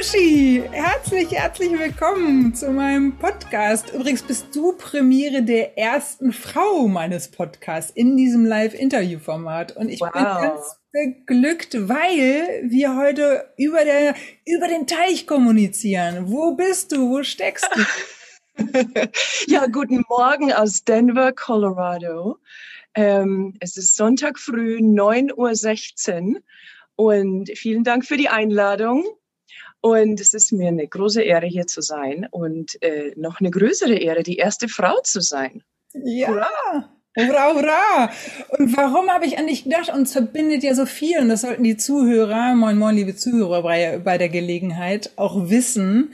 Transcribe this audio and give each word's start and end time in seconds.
Uschi, 0.00 0.62
herzlich, 0.72 1.30
herzlich 1.30 1.78
willkommen 1.78 2.54
zu 2.54 2.70
meinem 2.70 3.18
Podcast. 3.18 3.92
Übrigens 3.92 4.22
bist 4.22 4.46
du 4.56 4.72
Premiere 4.72 5.42
der 5.42 5.76
ersten 5.76 6.32
Frau 6.32 6.88
meines 6.88 7.30
Podcasts 7.30 7.92
in 7.94 8.16
diesem 8.16 8.46
Live-Interview-Format. 8.46 9.76
Und 9.76 9.90
ich 9.90 10.00
wow. 10.00 10.10
bin 10.12 10.22
ganz 10.22 10.80
beglückt, 10.90 11.74
weil 11.86 12.62
wir 12.70 12.96
heute 12.96 13.52
über, 13.58 13.84
der, 13.84 14.14
über 14.46 14.68
den 14.68 14.86
Teich 14.86 15.26
kommunizieren. 15.26 16.30
Wo 16.30 16.54
bist 16.54 16.92
du? 16.92 17.10
Wo 17.10 17.22
steckst 17.22 17.68
du? 17.74 18.64
ja, 19.48 19.66
guten 19.66 20.02
Morgen 20.08 20.50
aus 20.50 20.82
Denver, 20.82 21.32
Colorado. 21.32 22.38
Ähm, 22.94 23.54
es 23.60 23.76
ist 23.76 23.96
Sonntag 23.96 24.38
früh, 24.38 24.78
9.16 24.78 26.36
Uhr. 26.36 26.40
Und 26.96 27.50
vielen 27.54 27.84
Dank 27.84 28.06
für 28.06 28.16
die 28.16 28.30
Einladung. 28.30 29.04
Und 29.80 30.20
es 30.20 30.34
ist 30.34 30.52
mir 30.52 30.68
eine 30.68 30.86
große 30.86 31.22
Ehre, 31.22 31.46
hier 31.46 31.66
zu 31.66 31.80
sein 31.80 32.26
und 32.30 32.80
äh, 32.82 33.12
noch 33.16 33.40
eine 33.40 33.50
größere 33.50 33.94
Ehre, 33.94 34.22
die 34.22 34.36
erste 34.36 34.68
Frau 34.68 35.00
zu 35.02 35.20
sein. 35.20 35.62
Ja. 35.94 36.28
Hurra! 36.28 36.90
Hurra, 37.16 37.54
hurra! 37.54 38.10
Und 38.58 38.76
warum 38.76 39.08
habe 39.08 39.26
ich 39.26 39.38
an 39.38 39.46
dich 39.46 39.64
gedacht? 39.64 39.92
Uns 39.92 40.12
verbindet 40.12 40.62
ja 40.62 40.74
so 40.74 40.86
viel 40.86 41.18
und 41.18 41.28
das 41.28 41.40
sollten 41.40 41.64
die 41.64 41.76
Zuhörer, 41.76 42.54
moin 42.54 42.78
moin, 42.78 42.94
liebe 42.94 43.16
Zuhörer 43.16 43.62
bei, 43.62 43.98
bei 43.98 44.18
der 44.18 44.28
Gelegenheit 44.28 45.10
auch 45.16 45.48
wissen. 45.50 46.12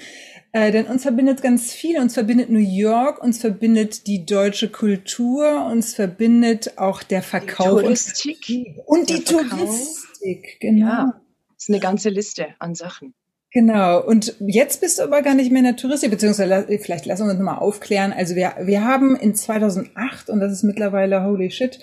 Äh, 0.52 0.72
denn 0.72 0.86
uns 0.86 1.02
verbindet 1.02 1.42
ganz 1.42 1.72
viel. 1.72 2.00
Uns 2.00 2.14
verbindet 2.14 2.48
New 2.48 2.58
York, 2.58 3.22
uns 3.22 3.38
verbindet 3.38 4.06
die 4.06 4.24
deutsche 4.24 4.70
Kultur, 4.70 5.66
uns 5.66 5.94
verbindet 5.94 6.78
auch 6.78 7.02
der 7.02 7.22
Verkauf. 7.22 7.80
Die 7.80 7.84
Touristik. 7.84 8.48
Und 8.86 9.10
die 9.10 9.22
Touristik, 9.22 10.58
genau. 10.60 10.86
Ja, 10.86 11.20
das 11.52 11.64
ist 11.64 11.68
eine 11.68 11.80
ganze 11.80 12.08
Liste 12.08 12.54
an 12.58 12.74
Sachen. 12.74 13.12
Genau. 13.56 14.02
Und 14.02 14.36
jetzt 14.40 14.82
bist 14.82 14.98
du 14.98 15.04
aber 15.04 15.22
gar 15.22 15.34
nicht 15.34 15.50
mehr 15.50 15.60
in 15.60 15.64
der 15.64 15.76
Touristik, 15.76 16.10
beziehungsweise 16.10 16.66
vielleicht 16.78 17.06
lassen 17.06 17.24
wir 17.24 17.30
uns 17.30 17.38
nochmal 17.38 17.56
aufklären. 17.56 18.12
Also 18.12 18.34
wir, 18.34 18.52
wir 18.60 18.84
haben 18.84 19.16
in 19.16 19.34
2008, 19.34 20.28
und 20.28 20.40
das 20.40 20.52
ist 20.52 20.62
mittlerweile 20.62 21.24
holy 21.24 21.50
shit, 21.50 21.78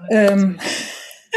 oh 0.00 0.04
ähm, 0.08 0.58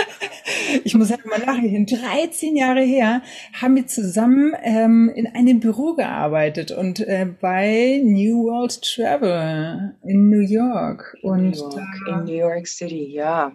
ich 0.86 0.96
muss 0.96 1.12
halt 1.12 1.26
mal 1.26 1.40
nachher 1.40 1.68
13 1.68 2.56
Jahre 2.56 2.84
her, 2.84 3.22
haben 3.52 3.76
wir 3.76 3.86
zusammen 3.86 4.54
ähm, 4.64 5.12
in 5.14 5.28
einem 5.28 5.60
Büro 5.60 5.94
gearbeitet 5.96 6.72
und 6.72 7.02
äh, 7.02 7.28
bei 7.42 8.00
New 8.02 8.46
World 8.46 8.82
Travel 8.82 9.98
in 10.06 10.30
New 10.30 10.40
York. 10.40 11.18
Und 11.22 11.52
New 11.52 11.70
York, 11.70 11.84
in 12.08 12.24
New 12.24 12.40
York 12.40 12.66
City, 12.66 13.12
ja. 13.12 13.52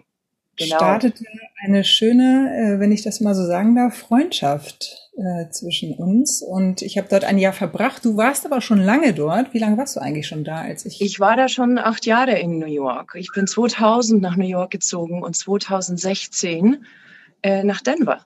Genau. 0.55 0.75
Startete 0.75 1.23
eine 1.65 1.83
schöne, 1.83 2.75
äh, 2.75 2.79
wenn 2.79 2.91
ich 2.91 3.01
das 3.01 3.21
mal 3.21 3.33
so 3.33 3.43
sagen 3.43 3.75
darf, 3.75 3.95
Freundschaft 3.95 5.06
äh, 5.17 5.49
zwischen 5.49 5.95
uns. 5.95 6.41
Und 6.41 6.81
ich 6.81 6.97
habe 6.97 7.07
dort 7.09 7.23
ein 7.23 7.37
Jahr 7.37 7.53
verbracht. 7.53 8.05
Du 8.05 8.17
warst 8.17 8.45
aber 8.45 8.61
schon 8.61 8.79
lange 8.79 9.13
dort. 9.13 9.53
Wie 9.53 9.59
lange 9.59 9.77
warst 9.77 9.95
du 9.95 9.99
eigentlich 9.99 10.27
schon 10.27 10.43
da, 10.43 10.61
als 10.61 10.85
ich? 10.85 11.01
Ich 11.01 11.19
war 11.19 11.35
da 11.35 11.47
schon 11.47 11.77
acht 11.77 12.05
Jahre 12.05 12.37
in 12.39 12.59
New 12.59 12.67
York. 12.67 13.15
Ich 13.15 13.31
bin 13.33 13.47
2000 13.47 14.21
nach 14.21 14.35
New 14.35 14.47
York 14.47 14.71
gezogen 14.71 15.23
und 15.23 15.35
2016 15.35 16.85
äh, 17.41 17.63
nach 17.63 17.81
Denver. 17.81 18.25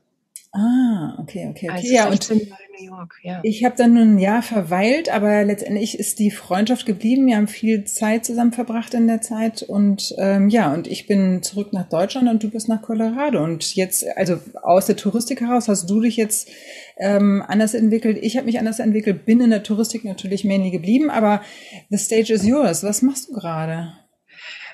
Ah, 0.53 1.17
okay, 1.17 1.47
okay, 1.49 1.69
okay. 1.69 1.69
Also 1.69 1.93
ja, 1.93 2.09
und 2.09 2.29
New 2.29 2.85
York, 2.85 3.19
ja. 3.23 3.39
Ich 3.43 3.63
habe 3.63 3.75
dann 3.77 3.93
nur 3.93 4.03
ein 4.03 4.19
Jahr 4.19 4.41
verweilt, 4.41 5.07
aber 5.07 5.45
letztendlich 5.45 5.97
ist 5.97 6.19
die 6.19 6.29
Freundschaft 6.29 6.85
geblieben. 6.85 7.25
Wir 7.25 7.37
haben 7.37 7.47
viel 7.47 7.85
Zeit 7.85 8.25
zusammen 8.25 8.51
verbracht 8.51 8.93
in 8.93 9.07
der 9.07 9.21
Zeit 9.21 9.63
und 9.63 10.13
ähm, 10.17 10.49
ja, 10.49 10.73
und 10.73 10.87
ich 10.87 11.07
bin 11.07 11.41
zurück 11.41 11.71
nach 11.71 11.87
Deutschland 11.87 12.27
und 12.27 12.43
du 12.43 12.49
bist 12.49 12.67
nach 12.67 12.81
Colorado. 12.81 13.41
Und 13.41 13.75
jetzt, 13.75 14.05
also 14.17 14.39
aus 14.61 14.87
der 14.87 14.97
Touristik 14.97 15.39
heraus, 15.39 15.69
hast 15.69 15.89
du 15.89 16.01
dich 16.01 16.17
jetzt 16.17 16.49
ähm, 16.97 17.41
anders 17.47 17.73
entwickelt. 17.73 18.17
Ich 18.21 18.35
habe 18.35 18.45
mich 18.45 18.59
anders 18.59 18.79
entwickelt, 18.79 19.25
bin 19.25 19.39
in 19.39 19.51
der 19.51 19.63
Touristik 19.63 20.03
natürlich 20.03 20.43
mainly 20.43 20.71
geblieben, 20.71 21.09
aber 21.09 21.41
the 21.89 21.97
stage 21.97 22.33
is 22.33 22.45
yours. 22.45 22.83
Was 22.83 23.01
machst 23.01 23.29
du 23.29 23.33
gerade? 23.33 23.93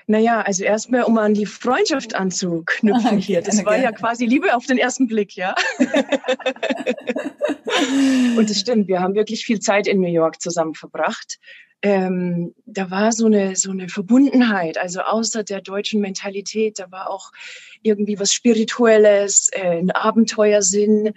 Naja, 0.09 0.41
also 0.41 0.63
erstmal, 0.63 1.03
um 1.03 1.17
an 1.17 1.33
die 1.33 1.45
Freundschaft 1.45 2.15
anzuknüpfen 2.15 3.17
hier. 3.17 3.41
Das 3.41 3.65
war 3.65 3.77
ja 3.77 3.91
quasi 3.91 4.25
Liebe 4.25 4.55
auf 4.55 4.65
den 4.65 4.77
ersten 4.77 5.07
Blick, 5.07 5.35
ja. 5.35 5.53
Und 8.37 8.49
es 8.49 8.61
stimmt, 8.61 8.87
wir 8.87 9.01
haben 9.01 9.15
wirklich 9.15 9.43
viel 9.43 9.59
Zeit 9.59 9.85
in 9.85 9.99
New 9.99 10.07
York 10.07 10.41
zusammen 10.41 10.75
verbracht. 10.75 11.39
Ähm, 11.81 12.55
da 12.65 12.89
war 12.89 13.11
so 13.11 13.25
eine, 13.25 13.57
so 13.57 13.69
eine 13.69 13.89
Verbundenheit, 13.89 14.77
also 14.77 15.01
außer 15.01 15.43
der 15.43 15.59
deutschen 15.61 15.99
Mentalität, 15.99 16.79
da 16.79 16.89
war 16.89 17.09
auch 17.09 17.33
irgendwie 17.81 18.17
was 18.17 18.31
Spirituelles, 18.31 19.49
äh, 19.51 19.79
ein 19.79 19.91
Abenteuersinn, 19.91 21.13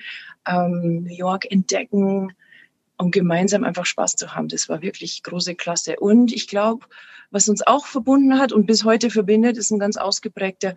ähm, 0.49 1.05
New 1.05 1.15
York 1.15 1.47
entdecken 1.51 2.33
und 3.01 3.13
gemeinsam 3.13 3.65
einfach 3.65 3.87
Spaß 3.87 4.17
zu 4.17 4.35
haben. 4.35 4.49
Das 4.49 4.69
war 4.69 4.83
wirklich 4.83 5.23
große 5.23 5.55
Klasse. 5.55 5.97
Und 5.99 6.33
ich 6.33 6.47
glaube, 6.47 6.87
was 7.31 7.49
uns 7.49 7.67
auch 7.67 7.87
verbunden 7.87 8.39
hat 8.39 8.53
und 8.53 8.67
bis 8.67 8.85
heute 8.85 9.09
verbindet, 9.11 9.57
ist 9.57 9.71
ein 9.71 9.79
ganz 9.79 9.97
ausgeprägter 9.97 10.75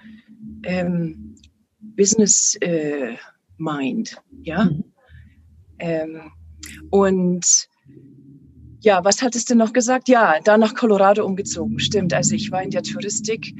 ähm, 0.63 1.35
Business 1.79 2.55
äh, 2.61 3.17
Mind. 3.57 4.21
Ja. 4.43 4.65
Mhm. 4.65 4.83
Ähm, 5.79 6.31
und 6.89 7.67
ja, 8.79 9.03
was 9.03 9.21
hattest 9.21 9.49
du 9.49 9.55
noch 9.55 9.73
gesagt? 9.73 10.07
Ja, 10.07 10.39
da 10.43 10.57
nach 10.57 10.75
Colorado 10.75 11.25
umgezogen. 11.25 11.79
Stimmt. 11.79 12.13
Also 12.13 12.35
ich 12.35 12.51
war 12.51 12.63
in 12.63 12.71
der 12.71 12.83
Touristik 12.83 13.53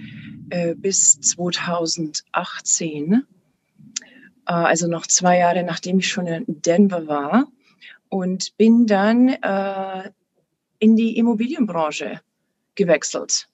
äh, 0.50 0.76
bis 0.76 1.20
2018. 1.20 3.14
Äh, 3.14 3.24
also 4.46 4.88
noch 4.88 5.06
zwei 5.08 5.40
Jahre, 5.40 5.64
nachdem 5.64 6.00
ich 6.00 6.08
schon 6.08 6.28
in 6.28 6.46
Denver 6.48 7.08
war. 7.08 7.48
Und 8.14 8.56
bin 8.58 8.86
dann 8.86 9.28
äh, 9.28 10.12
in 10.78 10.96
die 10.96 11.18
Immobilienbranche 11.18 12.22
gewechselt. 12.76 13.48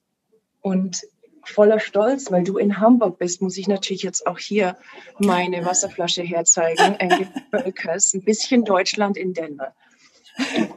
Und 0.59 1.03
voller 1.45 1.79
Stolz, 1.79 2.29
weil 2.29 2.43
du 2.43 2.57
in 2.57 2.77
Hamburg 2.81 3.19
bist, 3.19 3.41
muss 3.41 3.55
ich 3.55 3.69
natürlich 3.69 4.03
jetzt 4.03 4.27
auch 4.27 4.37
hier 4.37 4.75
meine 5.17 5.63
Wasserflasche 5.63 6.23
herzeigen. 6.23 6.97
Ein 6.99 7.29
Völkers, 7.51 8.13
ein 8.13 8.25
bisschen 8.25 8.65
Deutschland 8.65 9.15
in 9.15 9.31
Denver. 9.33 9.73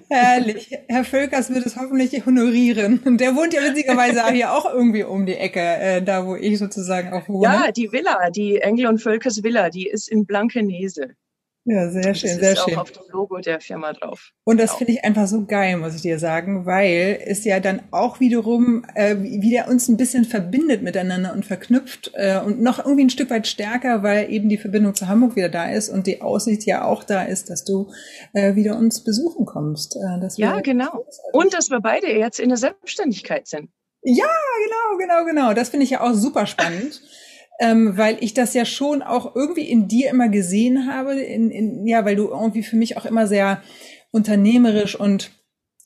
Herrlich. 0.08 0.70
Herr 0.86 1.04
Völkers 1.04 1.52
wird 1.52 1.66
es 1.66 1.74
hoffentlich 1.74 2.24
honorieren. 2.24 3.00
Der 3.18 3.34
wohnt 3.34 3.52
ja 3.52 3.62
witzigerweise 3.62 4.24
hier 4.30 4.52
auch 4.52 4.72
irgendwie 4.72 5.02
um 5.02 5.26
die 5.26 5.34
Ecke, 5.34 5.60
äh, 5.60 6.02
da 6.02 6.24
wo 6.24 6.36
ich 6.36 6.56
sozusagen 6.56 7.12
auch 7.12 7.28
wohne. 7.28 7.52
Ja, 7.52 7.72
die 7.72 7.90
Villa, 7.90 8.30
die 8.30 8.58
Engel 8.58 8.86
und 8.86 9.02
Völkers 9.02 9.42
Villa, 9.42 9.70
die 9.70 9.88
ist 9.88 10.08
in 10.08 10.24
Blankenese. 10.24 11.16
Ja, 11.64 11.88
sehr 11.90 12.14
schön, 12.14 12.40
sehr 12.40 12.56
schön. 12.56 12.74
Auch 12.74 12.82
auf 12.82 12.90
dem 12.90 13.02
Logo 13.12 13.38
der 13.38 13.60
Firma 13.60 13.92
drauf. 13.92 14.32
Und 14.44 14.58
das 14.58 14.70
genau. 14.70 14.78
finde 14.78 14.92
ich 14.94 15.04
einfach 15.04 15.28
so 15.28 15.44
geil, 15.46 15.76
muss 15.76 15.94
ich 15.94 16.02
dir 16.02 16.18
sagen, 16.18 16.66
weil 16.66 17.20
es 17.24 17.44
ja 17.44 17.60
dann 17.60 17.82
auch 17.92 18.18
wiederum 18.18 18.84
äh, 18.96 19.16
wieder 19.16 19.68
uns 19.68 19.88
ein 19.88 19.96
bisschen 19.96 20.24
verbindet 20.24 20.82
miteinander 20.82 21.32
und 21.32 21.46
verknüpft 21.46 22.10
äh, 22.14 22.40
und 22.40 22.60
noch 22.60 22.80
irgendwie 22.80 23.04
ein 23.04 23.10
Stück 23.10 23.30
weit 23.30 23.46
stärker, 23.46 24.02
weil 24.02 24.32
eben 24.32 24.48
die 24.48 24.58
Verbindung 24.58 24.96
zu 24.96 25.06
Hamburg 25.06 25.36
wieder 25.36 25.48
da 25.48 25.70
ist 25.70 25.88
und 25.88 26.08
die 26.08 26.20
Aussicht 26.20 26.64
ja 26.64 26.84
auch 26.84 27.04
da 27.04 27.22
ist, 27.22 27.48
dass 27.48 27.64
du 27.64 27.92
äh, 28.32 28.56
wieder 28.56 28.76
uns 28.76 29.04
besuchen 29.04 29.46
kommst. 29.46 29.94
Äh, 29.94 30.28
ja, 30.38 30.60
genau. 30.62 31.06
Und 31.32 31.54
dass 31.54 31.70
wir 31.70 31.80
beide 31.80 32.08
jetzt 32.08 32.40
in 32.40 32.48
der 32.48 32.58
Selbstständigkeit 32.58 33.46
sind. 33.46 33.70
Ja, 34.02 34.26
genau, 34.64 34.98
genau, 34.98 35.24
genau. 35.24 35.54
Das 35.54 35.68
finde 35.68 35.84
ich 35.84 35.90
ja 35.90 36.00
auch 36.00 36.14
super 36.14 36.46
spannend 36.46 37.00
ähm, 37.60 37.96
weil 37.96 38.16
ich 38.20 38.34
das 38.34 38.54
ja 38.54 38.64
schon 38.64 39.02
auch 39.02 39.34
irgendwie 39.34 39.68
in 39.68 39.88
dir 39.88 40.10
immer 40.10 40.28
gesehen 40.28 40.86
habe, 40.92 41.14
in, 41.14 41.50
in, 41.50 41.86
ja, 41.86 42.04
weil 42.04 42.16
du 42.16 42.28
irgendwie 42.28 42.62
für 42.62 42.76
mich 42.76 42.96
auch 42.96 43.04
immer 43.04 43.26
sehr 43.26 43.62
unternehmerisch 44.10 44.98
und 44.98 45.30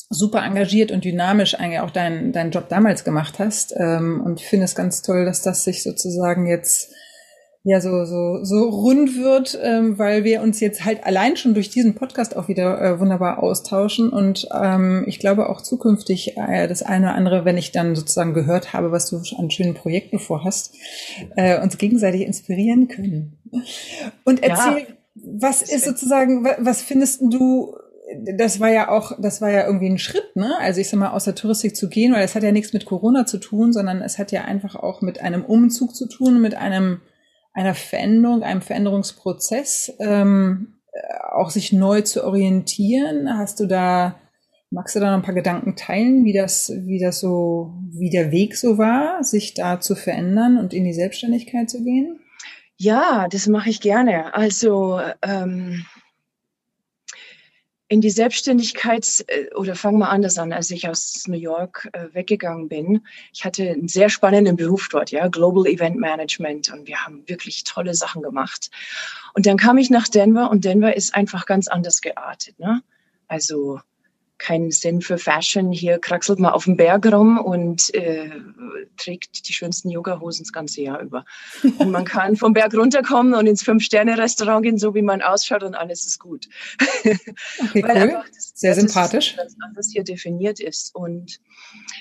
super 0.08 0.44
engagiert 0.44 0.93
und 0.93 1.05
dynamisch 1.05 1.55
eigentlich 1.55 1.81
auch 1.81 1.91
deinen 1.91 2.32
deinen 2.32 2.52
Job 2.52 2.69
damals 2.69 3.05
gemacht 3.05 3.38
hast. 3.38 3.75
Ähm, 3.76 4.23
und 4.25 4.41
ich 4.41 4.46
finde 4.46 4.64
es 4.64 4.75
ganz 4.75 5.02
toll, 5.02 5.25
dass 5.25 5.43
das 5.43 5.64
sich 5.64 5.82
sozusagen 5.82 6.46
jetzt 6.46 6.93
ja 7.69 7.81
so 7.81 8.05
so 8.05 8.45
so 8.45 8.69
rund 8.69 9.17
wird, 9.17 9.59
ähm, 9.61 9.99
weil 9.99 10.23
wir 10.23 10.41
uns 10.41 10.61
jetzt 10.61 10.85
halt 10.85 11.05
allein 11.05 11.37
schon 11.37 11.53
durch 11.53 11.69
diesen 11.69 11.97
Podcast 11.97 12.37
auch 12.37 12.47
wieder 12.47 12.81
äh, 12.81 13.01
wunderbar 13.01 13.43
austauschen 13.43 14.11
und 14.11 14.49
ähm, 14.55 15.03
ich 15.09 15.19
glaube 15.19 15.49
auch 15.49 15.61
zukünftig 15.61 16.37
äh, 16.37 16.69
das 16.69 16.85
eine 16.85 17.07
oder 17.07 17.15
andere, 17.17 17.45
wenn 17.45 17.59
ich 17.59 17.73
dann 17.73 17.97
sozusagen 17.97 18.35
gehört 18.35 18.73
habe, 18.73 18.93
was 18.93 19.11
du 19.11 19.21
an 19.37 19.51
schönen 19.51 19.75
Projekten 19.75 20.21
vorhast, 20.21 20.77
äh, 21.35 21.61
uns 21.61 21.77
gegenseitig 21.77 22.21
inspirieren 22.21 22.87
können. 22.87 23.37
Und 24.23 24.45
erzähl, 24.45 24.83
ja, 24.83 24.87
was 25.15 25.63
ist 25.63 25.87
sozusagen, 25.87 26.45
was 26.45 26.83
findest 26.83 27.21
du 27.21 27.75
das 28.37 28.61
war 28.61 28.71
ja 28.71 28.91
auch, 28.91 29.21
das 29.21 29.41
war 29.41 29.51
ja 29.51 29.67
irgendwie 29.67 29.91
ein 29.91 29.99
Schritt, 29.99 30.37
ne? 30.37 30.57
Also 30.61 30.81
ich 30.81 30.89
sag 30.89 31.01
mal, 31.01 31.11
aus 31.11 31.25
der 31.25 31.35
Touristik 31.35 31.75
zu 31.75 31.89
gehen, 31.89 32.13
weil 32.13 32.25
es 32.25 32.37
hat 32.37 32.45
ja 32.45 32.53
nichts 32.53 32.73
mit 32.73 32.85
Corona 32.85 33.27
zu 33.27 33.39
tun, 33.39 33.73
sondern 33.73 34.01
es 34.01 34.19
hat 34.19 34.31
ja 34.31 34.43
einfach 34.43 34.77
auch 34.77 35.03
mit 35.03 35.21
einem 35.21 35.45
Umzug 35.45 35.97
zu 35.97 36.07
tun, 36.07 36.41
mit 36.41 36.55
einem 36.55 37.01
einer 37.56 37.75
Veränderung, 37.75 38.43
einem 38.43 38.61
Veränderungsprozess, 38.61 39.94
ähm, 39.99 40.75
auch 41.32 41.50
sich 41.50 41.73
neu 41.73 42.03
zu 42.03 42.23
orientieren? 42.25 43.29
Hast 43.38 43.61
du 43.61 43.67
da, 43.67 44.17
magst 44.70 44.94
du 44.94 45.00
da 45.00 45.11
noch 45.11 45.19
ein 45.19 45.25
paar 45.25 45.35
Gedanken 45.35 45.75
teilen, 45.75 46.25
wie 46.26 46.35
das, 46.35 46.70
wie 46.85 47.00
das 47.00 47.19
so, 47.19 47.73
wie 47.91 48.11
der 48.11 48.31
Weg 48.31 48.56
so 48.56 48.76
war, 48.76 49.25
sich 49.25 49.55
da 49.55 49.81
zu 49.81 49.97
verändern 49.97 50.58
und 50.58 50.75
in 50.75 50.85
die 50.85 50.93
Selbstständigkeit 50.93 51.70
zu 51.70 51.82
gehen? 51.82 52.20
Ja, 52.76 53.26
das 53.31 53.47
mache 53.47 53.70
ich 53.70 53.81
gerne. 53.81 54.35
Also 54.35 55.00
ähm, 55.23 55.87
in 57.88 58.00
die 58.00 58.11
Selbstständigkeit, 58.11 59.25
äh, 59.29 59.55
oder 59.55 59.75
fangen 59.75 59.99
wir 59.99 60.09
anders 60.09 60.38
an, 60.38 60.53
als 60.53 60.71
ich 60.71 60.88
aus 60.88 61.25
New 61.27 61.37
York 61.37 61.88
äh, 61.93 62.12
weggegangen 62.12 62.69
bin. 62.69 63.06
Ich 63.33 63.44
hatte 63.44 63.71
einen 63.71 63.88
sehr 63.88 64.09
spannenden 64.09 64.56
Beruf 64.56 64.88
dort, 64.91 65.11
ja, 65.11 65.29
Global 65.29 65.67
Event 65.67 65.97
Management 65.97 66.73
und 66.73 66.88
wir 66.88 67.05
haben 67.05 67.23
wirklich 67.29 67.65
tolle 67.65 67.94
Sachen 67.94 68.23
gemacht. 68.23 68.71
Und 69.35 69.47
dann 69.47 69.56
kam 69.56 69.79
ich 69.79 69.91
nach 69.91 70.09
Denver 70.09 70.50
und 70.50 70.65
Denver 70.65 70.97
ist 70.97 71.15
einfach 71.15 71.47
ganz 71.47 71.69
anders 71.69 72.00
geartet, 72.00 72.59
ne? 72.59 72.83
Also 73.29 73.81
keinen 74.38 74.71
Sinn 74.71 75.00
für 75.00 75.19
Fashion. 75.19 75.73
Hier 75.73 75.99
kraxelt 75.99 76.38
man 76.38 76.53
auf 76.53 76.65
dem 76.65 76.77
Berg 76.77 77.06
rum 77.12 77.38
und 77.38 77.94
äh, 77.94 78.31
trägt 78.97 79.49
die 79.49 79.53
schönsten 79.53 79.91
Yogahosen 79.91 80.44
das 80.44 80.53
ganze 80.53 80.83
Jahr 80.83 81.00
über. 81.00 81.25
Und 81.79 81.91
man 81.91 82.05
kann 82.05 82.37
vom 82.37 82.53
Berg 82.53 82.75
runterkommen 82.75 83.35
und 83.35 83.47
ins 83.47 83.62
Fünf-Sterne-Restaurant 83.62 84.62
gehen, 84.62 84.79
so 84.79 84.94
wie 84.94 85.03
man 85.03 85.23
ausschaut 85.23 85.62
und 85.62 85.75
alles 85.75 86.06
ist 86.06 86.19
gut. 86.19 86.49
Okay, 87.59 87.83
Weil 87.83 88.09
cool. 88.09 88.25
Das, 88.35 88.53
Sehr 88.55 88.75
das 88.75 88.81
sympathisch. 88.81 89.37
Ganz 89.37 89.56
anders 89.65 89.91
hier 89.93 90.05
definiert 90.05 90.61
ist. 90.61 90.94
Und 90.94 91.39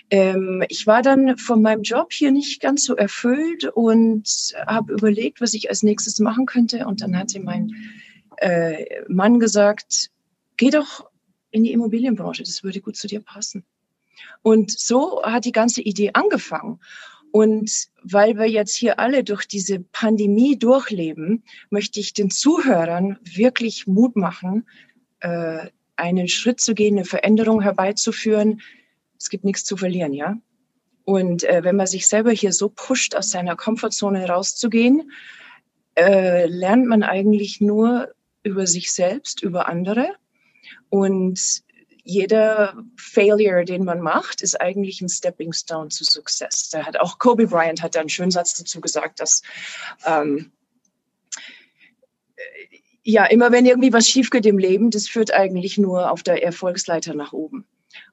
ähm, 0.09 0.63
ich 0.69 0.87
war 0.87 1.01
dann 1.01 1.37
von 1.37 1.61
meinem 1.61 1.83
Job 1.83 2.11
hier 2.11 2.31
nicht 2.31 2.61
ganz 2.61 2.85
so 2.85 2.95
erfüllt 2.95 3.65
und 3.65 4.27
habe 4.67 4.93
überlegt, 4.93 5.41
was 5.41 5.53
ich 5.53 5.69
als 5.69 5.83
nächstes 5.83 6.19
machen 6.19 6.45
könnte. 6.45 6.85
Und 6.85 7.01
dann 7.01 7.17
hatte 7.17 7.39
mein 7.39 7.71
äh, 8.37 9.03
Mann 9.07 9.39
gesagt, 9.39 10.09
geh 10.57 10.69
doch 10.69 11.09
in 11.55 11.63
die 11.63 11.71
Immobilienbranche, 11.71 12.43
das 12.43 12.63
würde 12.63 12.81
gut 12.81 12.97
zu 12.97 13.07
dir 13.07 13.21
passen. 13.21 13.63
Und 14.41 14.71
so 14.71 15.23
hat 15.23 15.45
die 15.45 15.53
ganze 15.53 15.81
Idee 15.81 16.11
angefangen. 16.13 16.79
Und 17.31 17.71
weil 18.03 18.37
wir 18.37 18.45
jetzt 18.45 18.75
hier 18.75 18.99
alle 18.99 19.23
durch 19.23 19.45
diese 19.45 19.79
Pandemie 19.79 20.57
durchleben, 20.59 21.43
möchte 21.69 21.99
ich 21.99 22.13
den 22.13 22.29
Zuhörern 22.29 23.17
wirklich 23.23 23.87
Mut 23.87 24.15
machen, 24.17 24.67
äh, 25.21 25.67
einen 25.95 26.27
Schritt 26.27 26.59
zu 26.59 26.75
gehen, 26.75 26.97
eine 26.97 27.05
Veränderung 27.05 27.61
herbeizuführen. 27.61 28.61
Es 29.17 29.29
gibt 29.29 29.45
nichts 29.45 29.63
zu 29.63 29.77
verlieren, 29.77 30.13
ja. 30.13 30.37
Und 31.05 31.43
äh, 31.43 31.63
wenn 31.63 31.77
man 31.77 31.87
sich 31.87 32.07
selber 32.07 32.31
hier 32.31 32.51
so 32.51 32.69
pusht, 32.69 33.15
aus 33.15 33.29
seiner 33.31 33.55
Komfortzone 33.55 34.27
rauszugehen, 34.27 35.11
äh, 35.97 36.47
lernt 36.47 36.87
man 36.87 37.03
eigentlich 37.03 37.61
nur 37.61 38.13
über 38.43 38.67
sich 38.67 38.91
selbst, 38.91 39.41
über 39.41 39.69
andere 39.69 40.15
und 40.89 41.63
jeder 42.05 42.75
Failure, 42.97 43.65
den 43.65 43.83
man 43.83 43.99
macht, 43.99 44.41
ist 44.41 44.61
eigentlich 44.61 45.01
ein 45.01 45.09
Stepping 45.09 45.53
Stone 45.53 45.89
zu 45.89 46.03
Success. 46.03 46.69
Da 46.69 46.85
hat 46.85 46.99
auch 46.99 47.17
Kobe 47.17 47.47
Bryant 47.47 47.81
hat 47.81 47.95
da 47.95 47.99
einen 47.99 48.09
schönen 48.09 48.29
Satz 48.29 48.53
dazu 48.53 48.79
gesagt, 48.79 49.19
dass 49.19 49.41
ähm, 50.05 50.51
ja 53.03 53.25
immer 53.25 53.51
wenn 53.51 53.65
irgendwie 53.65 53.91
was 53.91 54.07
schief 54.07 54.29
geht 54.29 54.45
im 54.45 54.59
Leben, 54.59 54.91
das 54.91 55.07
führt 55.07 55.33
eigentlich 55.33 55.79
nur 55.79 56.11
auf 56.11 56.21
der 56.21 56.43
Erfolgsleiter 56.43 57.15
nach 57.15 57.33
oben. 57.33 57.65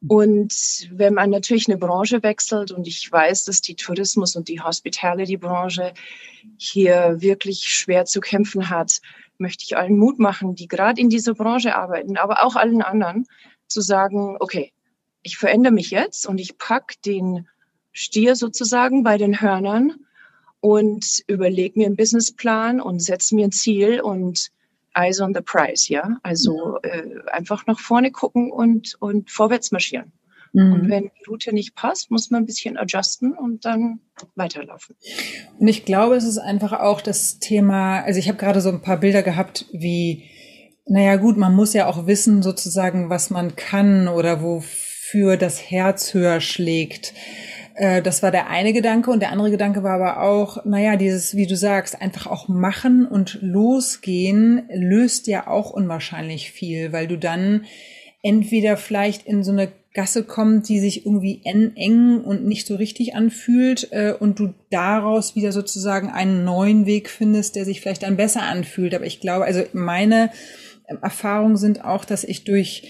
Und 0.06 0.88
wenn 0.92 1.14
man 1.14 1.30
natürlich 1.30 1.68
eine 1.68 1.78
Branche 1.78 2.22
wechselt 2.22 2.72
und 2.72 2.86
ich 2.86 3.10
weiß, 3.10 3.44
dass 3.44 3.60
die 3.60 3.76
Tourismus- 3.76 4.36
und 4.36 4.48
die 4.48 4.60
Hospitality-Branche 4.60 5.92
hier 6.56 7.16
wirklich 7.20 7.68
schwer 7.68 8.04
zu 8.04 8.20
kämpfen 8.20 8.70
hat, 8.70 9.00
möchte 9.38 9.64
ich 9.64 9.76
allen 9.76 9.96
Mut 9.96 10.18
machen, 10.18 10.54
die 10.54 10.68
gerade 10.68 11.00
in 11.00 11.08
dieser 11.08 11.34
Branche 11.34 11.74
arbeiten, 11.74 12.16
aber 12.16 12.44
auch 12.44 12.56
allen 12.56 12.82
anderen, 12.82 13.26
zu 13.66 13.80
sagen, 13.80 14.36
okay, 14.40 14.72
ich 15.22 15.38
verändere 15.38 15.72
mich 15.72 15.90
jetzt 15.90 16.26
und 16.26 16.38
ich 16.38 16.58
pack 16.58 17.00
den 17.02 17.48
Stier 17.92 18.36
sozusagen 18.36 19.02
bei 19.02 19.18
den 19.18 19.40
Hörnern 19.40 19.94
und 20.60 21.22
überlege 21.26 21.78
mir 21.78 21.86
einen 21.86 21.96
Businessplan 21.96 22.80
und 22.80 23.00
setze 23.00 23.34
mir 23.34 23.46
ein 23.46 23.52
Ziel 23.52 24.00
und 24.00 24.50
Eyes 24.94 25.20
on 25.20 25.34
the 25.34 25.40
Prize, 25.40 25.92
ja. 25.92 26.18
Also 26.22 26.78
äh, 26.82 27.20
einfach 27.30 27.66
nach 27.66 27.78
vorne 27.78 28.10
gucken 28.10 28.50
und, 28.50 28.96
und 29.00 29.30
vorwärts 29.30 29.72
marschieren. 29.72 30.12
Mhm. 30.52 30.72
Und 30.72 30.90
wenn 30.90 31.02
die 31.04 31.24
Route 31.28 31.54
nicht 31.54 31.74
passt, 31.74 32.10
muss 32.10 32.30
man 32.30 32.42
ein 32.42 32.46
bisschen 32.46 32.76
adjusten 32.76 33.32
und 33.32 33.64
dann 33.64 34.00
weiterlaufen. 34.34 34.96
Und 35.58 35.68
ich 35.68 35.84
glaube, 35.84 36.16
es 36.16 36.24
ist 36.24 36.38
einfach 36.38 36.72
auch 36.72 37.00
das 37.00 37.38
Thema, 37.38 38.02
also 38.02 38.18
ich 38.18 38.28
habe 38.28 38.38
gerade 38.38 38.60
so 38.60 38.68
ein 38.68 38.82
paar 38.82 38.98
Bilder 38.98 39.22
gehabt, 39.22 39.66
wie, 39.72 40.24
naja 40.86 41.16
gut, 41.16 41.36
man 41.36 41.54
muss 41.54 41.72
ja 41.72 41.86
auch 41.86 42.06
wissen 42.06 42.42
sozusagen, 42.42 43.08
was 43.08 43.30
man 43.30 43.56
kann 43.56 44.08
oder 44.08 44.42
wofür 44.42 45.36
das 45.36 45.70
Herz 45.70 46.12
höher 46.12 46.40
schlägt. 46.40 47.14
Äh, 47.74 48.02
das 48.02 48.22
war 48.22 48.30
der 48.30 48.48
eine 48.48 48.72
Gedanke 48.72 49.10
und 49.10 49.20
der 49.20 49.32
andere 49.32 49.50
Gedanke 49.50 49.82
war 49.82 49.94
aber 49.94 50.22
auch, 50.22 50.64
naja, 50.64 50.96
dieses, 50.96 51.36
wie 51.36 51.46
du 51.46 51.56
sagst, 51.56 52.00
einfach 52.00 52.26
auch 52.26 52.48
machen 52.48 53.06
und 53.06 53.38
losgehen 53.40 54.62
löst 54.72 55.26
ja 55.26 55.46
auch 55.46 55.70
unwahrscheinlich 55.70 56.52
viel, 56.52 56.92
weil 56.92 57.06
du 57.06 57.16
dann 57.18 57.64
entweder 58.22 58.76
vielleicht 58.76 59.26
in 59.26 59.42
so 59.42 59.52
eine 59.52 59.68
Gasse 59.94 60.24
kommt, 60.24 60.68
die 60.68 60.80
sich 60.80 61.04
irgendwie 61.04 61.42
eng 61.44 62.22
und 62.22 62.46
nicht 62.46 62.66
so 62.66 62.76
richtig 62.76 63.14
anfühlt 63.14 63.88
äh, 63.92 64.14
und 64.18 64.38
du 64.38 64.54
daraus 64.70 65.36
wieder 65.36 65.52
sozusagen 65.52 66.08
einen 66.08 66.44
neuen 66.44 66.86
Weg 66.86 67.10
findest, 67.10 67.56
der 67.56 67.66
sich 67.66 67.80
vielleicht 67.80 68.04
dann 68.04 68.16
besser 68.16 68.42
anfühlt. 68.42 68.94
Aber 68.94 69.04
ich 69.04 69.20
glaube, 69.20 69.44
also 69.44 69.62
meine 69.74 70.30
Erfahrungen 70.86 71.56
sind 71.56 71.84
auch, 71.84 72.06
dass 72.06 72.24
ich 72.24 72.44
durch 72.44 72.84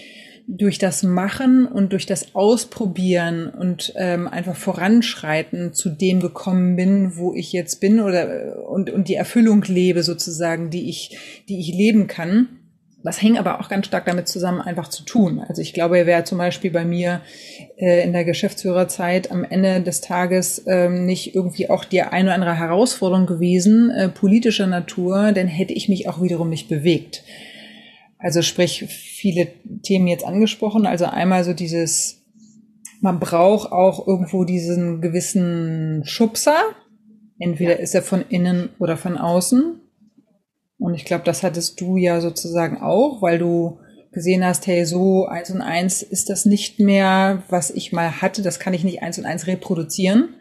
durch 0.47 0.77
das 0.77 1.03
Machen 1.03 1.65
und 1.65 1.93
durch 1.93 2.05
das 2.05 2.35
Ausprobieren 2.35 3.47
und 3.47 3.93
ähm, 3.95 4.27
einfach 4.27 4.55
voranschreiten 4.55 5.73
zu 5.73 5.89
dem 5.89 6.19
gekommen 6.19 6.75
bin, 6.75 7.15
wo 7.15 7.33
ich 7.33 7.53
jetzt 7.53 7.79
bin 7.79 7.99
oder 7.99 8.67
und, 8.67 8.89
und 8.89 9.07
die 9.07 9.15
Erfüllung 9.15 9.63
lebe 9.63 10.03
sozusagen, 10.03 10.69
die 10.69 10.89
ich, 10.89 11.17
die 11.47 11.59
ich 11.59 11.73
leben 11.73 12.07
kann. 12.07 12.59
Das 13.03 13.21
hängt 13.21 13.37
aber 13.37 13.59
auch 13.59 13.67
ganz 13.67 13.87
stark 13.87 14.05
damit 14.05 14.29
zusammen, 14.29 14.61
einfach 14.61 14.87
zu 14.87 15.03
tun. 15.03 15.43
Also 15.45 15.61
ich 15.61 15.73
glaube, 15.73 15.97
er 15.97 16.05
wäre 16.05 16.23
zum 16.23 16.37
Beispiel 16.37 16.71
bei 16.71 16.85
mir 16.85 17.19
äh, 17.75 18.01
in 18.03 18.13
der 18.13 18.23
Geschäftsführerzeit 18.23 19.29
am 19.29 19.43
Ende 19.43 19.81
des 19.81 19.99
Tages 19.99 20.63
ähm, 20.67 21.05
nicht 21.05 21.35
irgendwie 21.35 21.69
auch 21.69 21.83
die 21.83 22.01
eine 22.01 22.29
oder 22.29 22.35
andere 22.35 22.57
Herausforderung 22.57 23.25
gewesen, 23.25 23.89
äh, 23.91 24.07
politischer 24.07 24.67
Natur, 24.67 25.33
dann 25.33 25.47
hätte 25.47 25.73
ich 25.73 25.89
mich 25.89 26.07
auch 26.07 26.21
wiederum 26.21 26.49
nicht 26.49 26.69
bewegt. 26.69 27.23
Also 28.23 28.41
sprich, 28.41 28.85
viele 28.85 29.49
Themen 29.81 30.07
jetzt 30.07 30.25
angesprochen. 30.25 30.85
Also 30.85 31.03
einmal 31.05 31.43
so 31.43 31.51
dieses, 31.53 32.23
man 33.01 33.19
braucht 33.19 33.73
auch 33.73 34.07
irgendwo 34.07 34.45
diesen 34.45 35.01
gewissen 35.01 36.03
Schubser. 36.05 36.55
Entweder 37.37 37.73
ja. 37.73 37.79
ist 37.79 37.93
er 37.93 38.01
von 38.01 38.23
innen 38.29 38.69
oder 38.79 38.95
von 38.95 39.17
außen. 39.17 39.81
Und 40.77 40.93
ich 40.93 41.03
glaube, 41.03 41.25
das 41.25 41.43
hattest 41.43 41.81
du 41.81 41.97
ja 41.97 42.21
sozusagen 42.21 42.81
auch, 42.81 43.21
weil 43.21 43.39
du 43.39 43.79
gesehen 44.13 44.45
hast, 44.45 44.67
hey, 44.67 44.85
so 44.85 45.25
eins 45.25 45.49
und 45.49 45.61
eins 45.61 46.01
ist 46.01 46.29
das 46.29 46.45
nicht 46.45 46.79
mehr, 46.79 47.43
was 47.49 47.71
ich 47.71 47.91
mal 47.91 48.21
hatte, 48.21 48.41
das 48.41 48.57
kann 48.57 48.73
ich 48.73 48.85
nicht 48.85 49.03
eins 49.03 49.17
und 49.17 49.25
eins 49.25 49.47
reproduzieren. 49.47 50.35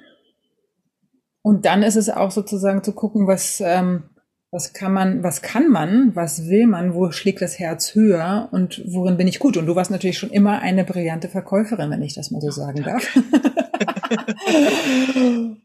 Und 1.43 1.67
dann 1.67 1.83
ist 1.83 1.97
es 1.97 2.09
auch 2.09 2.31
sozusagen 2.31 2.85
zu 2.85 2.93
gucken, 2.93 3.27
was, 3.27 3.61
ähm, 3.61 4.05
was 4.53 4.73
kann 4.75 4.93
man, 4.93 5.25
was 5.25 5.41
kann 5.41 5.71
man, 5.71 6.15
was 6.15 6.47
will 6.47 6.67
man, 6.67 6.93
wo 6.93 7.11
schlägt 7.11 7.41
das 7.41 7.59
Herz 7.59 7.95
höher 7.95 8.51
und 8.53 8.83
worin 8.87 9.17
bin 9.17 9.27
ich 9.27 9.39
gut? 9.39 9.57
Und 9.57 9.65
du 9.65 9.75
warst 9.75 9.91
natürlich 9.91 10.19
schon 10.19 10.31
immer 10.31 10.61
eine 10.61 10.85
brillante 10.85 11.29
Verkäuferin, 11.29 11.91
wenn 11.91 12.03
ich 12.03 12.13
das 12.13 12.31
mal 12.31 12.43
so 12.43 12.51
sagen 12.51 12.83
darf. 12.83 13.17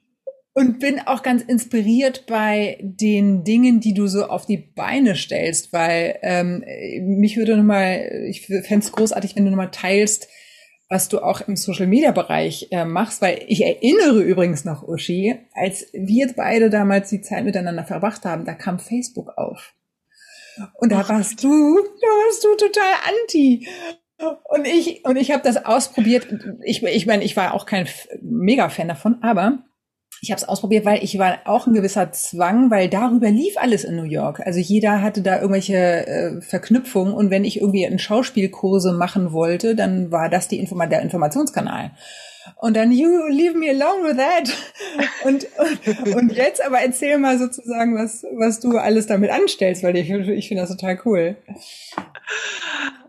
und 0.53 0.79
bin 0.79 1.01
auch 1.06 1.22
ganz 1.22 1.41
inspiriert 1.41 2.27
bei 2.27 2.77
den 2.82 3.44
Dingen, 3.44 3.82
die 3.82 3.94
du 3.94 4.08
so 4.08 4.27
auf 4.27 4.46
die 4.46 4.72
Beine 4.74 5.15
stellst, 5.15 5.74
weil 5.74 6.17
ähm, 6.22 6.63
mich 7.01 7.36
würde 7.36 7.58
nochmal, 7.58 8.10
ich 8.29 8.48
fände 8.48 8.86
es 8.86 8.94
großartig, 8.94 9.36
wenn 9.36 9.44
du 9.44 9.51
nochmal 9.51 9.72
teilst, 9.72 10.29
was 10.89 11.10
du 11.10 11.20
auch 11.20 11.41
im 11.41 11.56
Social 11.56 11.88
Media 11.88 12.12
Bereich 12.12 12.67
äh, 12.72 12.86
machst, 12.86 13.22
weil 13.22 13.44
ich 13.48 13.63
erinnere 13.63 14.22
übrigens 14.22 14.63
noch, 14.63 14.88
Uschi, 14.88 15.38
als 15.53 15.88
wir 15.94 16.32
beide 16.36 16.70
damals 16.70 17.10
die 17.10 17.22
Zeit 17.22 17.44
miteinander 17.44 17.84
verbracht 17.84 18.24
haben, 18.25 18.46
da 18.46 18.53
kam 18.53 18.79
Facebook 18.79 19.38
auf. 19.38 19.74
Und 20.75 20.91
da 20.91 21.01
Ach, 21.01 21.10
warst 21.10 21.44
du, 21.44 21.77
da 21.77 22.08
warst 22.08 22.44
du 22.44 22.56
total 22.56 22.94
anti. 23.22 23.67
Und 24.46 24.65
ich, 24.65 25.06
und 25.06 25.15
ich 25.15 25.32
habe 25.32 25.44
das 25.44 25.63
ausprobiert. 25.63 26.27
Ich, 26.63 26.82
ich 26.82 27.06
meine, 27.06 27.24
ich 27.24 27.38
war 27.38 27.53
auch 27.53 27.65
kein 27.65 27.88
Mega-Fan 28.22 28.88
davon, 28.88 29.22
aber 29.22 29.60
ich 30.22 30.32
habe 30.32 30.42
es 30.42 30.48
ausprobiert, 30.48 30.86
weil 30.86 31.04
ich 31.04 31.18
war 31.20 31.40
auch 31.46 31.68
ein 31.68 31.74
gewisser 31.74 32.12
Zwang, 32.12 32.72
weil 32.72 32.90
darüber 32.90 33.30
lief 33.30 33.58
alles 33.58 33.84
in 33.84 33.96
New 33.96 34.04
York. 34.04 34.40
Also 34.46 34.60
jeder 34.60 35.02
hatte 35.02 35.22
da 35.22 35.36
irgendwelche 35.36 35.76
äh, 35.76 36.42
Verknüpfungen 36.42 37.14
und 37.14 37.30
wenn 37.30 37.46
ich 37.46 37.62
irgendwie 37.62 37.86
einen 37.86 38.00
Schauspielkurse 38.00 38.94
machen 38.94 39.32
wollte, 39.32 39.76
dann 39.76 40.12
war 40.12 40.30
das 40.30 40.48
die 40.48 40.60
Informa 40.60 40.88
der 40.88 41.02
Informationskanal. 41.02 41.92
Und 42.56 42.76
dann, 42.76 42.92
you 42.92 43.28
leave 43.28 43.56
me 43.58 43.70
alone 43.70 44.08
with 44.08 44.18
that. 44.18 44.52
Und, 45.24 45.48
und, 45.58 46.16
und 46.16 46.32
jetzt 46.32 46.64
aber 46.64 46.80
erzähl 46.80 47.18
mal 47.18 47.38
sozusagen, 47.38 47.96
was, 47.98 48.24
was 48.38 48.60
du 48.60 48.78
alles 48.78 49.06
damit 49.08 49.30
anstellst, 49.30 49.84
weil 49.84 49.96
ich, 49.98 50.10
ich 50.10 50.48
finde 50.48 50.64
das 50.64 50.70
total 50.70 51.00
cool. 51.06 51.36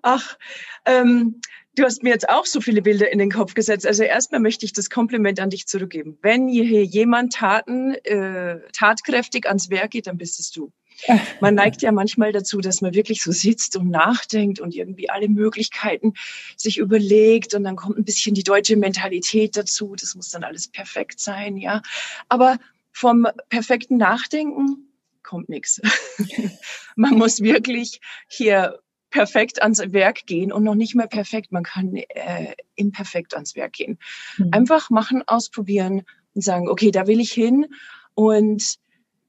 Ach, 0.02 0.36
ähm, 0.84 1.40
Du 1.78 1.84
hast 1.84 2.02
mir 2.02 2.10
jetzt 2.10 2.28
auch 2.28 2.44
so 2.44 2.60
viele 2.60 2.82
Bilder 2.82 3.12
in 3.12 3.20
den 3.20 3.30
Kopf 3.30 3.54
gesetzt. 3.54 3.86
Also 3.86 4.02
erstmal 4.02 4.40
möchte 4.40 4.64
ich 4.66 4.72
das 4.72 4.90
Kompliment 4.90 5.38
an 5.38 5.50
dich 5.50 5.68
zurückgeben. 5.68 6.18
Wenn 6.22 6.48
hier 6.48 6.84
jemand 6.84 7.34
Taten, 7.34 7.94
äh, 8.02 8.58
tatkräftig 8.72 9.46
ans 9.46 9.70
Werk 9.70 9.92
geht, 9.92 10.08
dann 10.08 10.18
bist 10.18 10.40
es 10.40 10.50
du. 10.50 10.72
Man 11.40 11.54
neigt 11.54 11.80
ja 11.82 11.92
manchmal 11.92 12.32
dazu, 12.32 12.60
dass 12.60 12.80
man 12.80 12.94
wirklich 12.94 13.22
so 13.22 13.30
sitzt 13.30 13.76
und 13.76 13.90
nachdenkt 13.90 14.58
und 14.58 14.74
irgendwie 14.74 15.08
alle 15.08 15.28
Möglichkeiten 15.28 16.14
sich 16.56 16.78
überlegt 16.78 17.54
und 17.54 17.62
dann 17.62 17.76
kommt 17.76 17.96
ein 17.96 18.04
bisschen 18.04 18.34
die 18.34 18.42
deutsche 18.42 18.76
Mentalität 18.76 19.56
dazu. 19.56 19.94
Das 19.94 20.16
muss 20.16 20.30
dann 20.30 20.42
alles 20.42 20.66
perfekt 20.66 21.20
sein, 21.20 21.56
ja. 21.56 21.82
Aber 22.28 22.58
vom 22.90 23.28
perfekten 23.50 23.98
Nachdenken 23.98 24.88
kommt 25.22 25.48
nichts. 25.48 25.80
Man 26.96 27.14
muss 27.14 27.40
wirklich 27.40 28.00
hier 28.26 28.80
perfekt 29.18 29.60
ans 29.60 29.80
Werk 29.92 30.26
gehen 30.26 30.52
und 30.52 30.62
noch 30.62 30.76
nicht 30.76 30.94
mehr 30.94 31.08
perfekt. 31.08 31.50
Man 31.50 31.64
kann 31.64 31.96
äh, 31.96 32.54
imperfekt 32.76 33.34
ans 33.34 33.56
Werk 33.56 33.72
gehen. 33.72 33.98
Mhm. 34.36 34.50
Einfach 34.52 34.90
machen, 34.90 35.24
ausprobieren 35.26 36.04
und 36.34 36.42
sagen, 36.42 36.68
okay, 36.68 36.92
da 36.92 37.08
will 37.08 37.18
ich 37.18 37.32
hin. 37.32 37.66
Und 38.14 38.76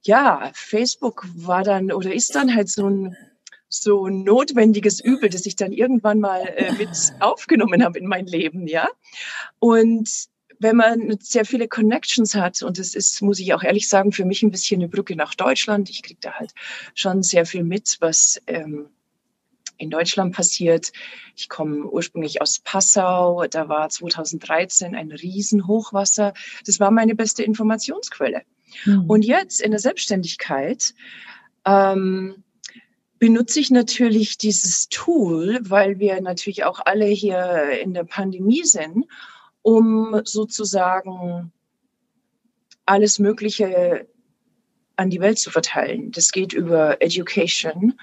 ja, 0.02 0.52
Facebook 0.54 1.26
war 1.34 1.64
dann 1.64 1.90
oder 1.90 2.14
ist 2.14 2.36
dann 2.36 2.54
halt 2.54 2.68
so 2.68 2.88
ein 2.88 3.16
so 3.68 4.06
notwendiges 4.06 5.00
Übel, 5.00 5.28
das 5.28 5.44
ich 5.44 5.56
dann 5.56 5.72
irgendwann 5.72 6.20
mal 6.20 6.40
äh, 6.40 6.72
mit 6.72 6.90
aufgenommen 7.18 7.82
habe 7.82 7.98
in 7.98 8.06
mein 8.06 8.26
Leben, 8.26 8.68
ja. 8.68 8.88
Und 9.58 10.08
wenn 10.60 10.76
man 10.76 11.16
sehr 11.20 11.44
viele 11.44 11.66
Connections 11.66 12.36
hat, 12.36 12.62
und 12.62 12.78
das 12.78 12.94
ist, 12.94 13.22
muss 13.22 13.40
ich 13.40 13.54
auch 13.54 13.64
ehrlich 13.64 13.88
sagen, 13.88 14.12
für 14.12 14.24
mich 14.24 14.44
ein 14.44 14.52
bisschen 14.52 14.80
eine 14.80 14.88
Brücke 14.88 15.16
nach 15.16 15.34
Deutschland. 15.34 15.90
Ich 15.90 16.02
kriege 16.04 16.20
da 16.20 16.34
halt 16.34 16.52
schon 16.94 17.24
sehr 17.24 17.44
viel 17.44 17.64
mit, 17.64 17.96
was 17.98 18.40
ähm, 18.46 18.90
in 19.80 19.90
Deutschland 19.90 20.34
passiert. 20.34 20.92
Ich 21.36 21.48
komme 21.48 21.86
ursprünglich 21.86 22.42
aus 22.42 22.58
Passau. 22.58 23.46
Da 23.50 23.68
war 23.68 23.88
2013 23.88 24.94
ein 24.94 25.10
Riesenhochwasser. 25.10 26.34
Das 26.66 26.80
war 26.80 26.90
meine 26.90 27.14
beste 27.14 27.42
Informationsquelle. 27.42 28.42
Mhm. 28.84 29.04
Und 29.08 29.24
jetzt 29.24 29.60
in 29.60 29.70
der 29.70 29.80
Selbstständigkeit 29.80 30.94
ähm, 31.64 32.44
benutze 33.18 33.60
ich 33.60 33.70
natürlich 33.70 34.38
dieses 34.38 34.88
Tool, 34.88 35.58
weil 35.62 35.98
wir 35.98 36.20
natürlich 36.20 36.64
auch 36.64 36.80
alle 36.84 37.06
hier 37.06 37.80
in 37.82 37.94
der 37.94 38.04
Pandemie 38.04 38.64
sind, 38.64 39.06
um 39.62 40.20
sozusagen 40.24 41.52
alles 42.86 43.18
Mögliche 43.18 44.08
an 44.96 45.10
die 45.10 45.20
Welt 45.20 45.38
zu 45.38 45.50
verteilen. 45.50 46.12
Das 46.12 46.32
geht 46.32 46.52
über 46.52 47.00
Education, 47.00 47.94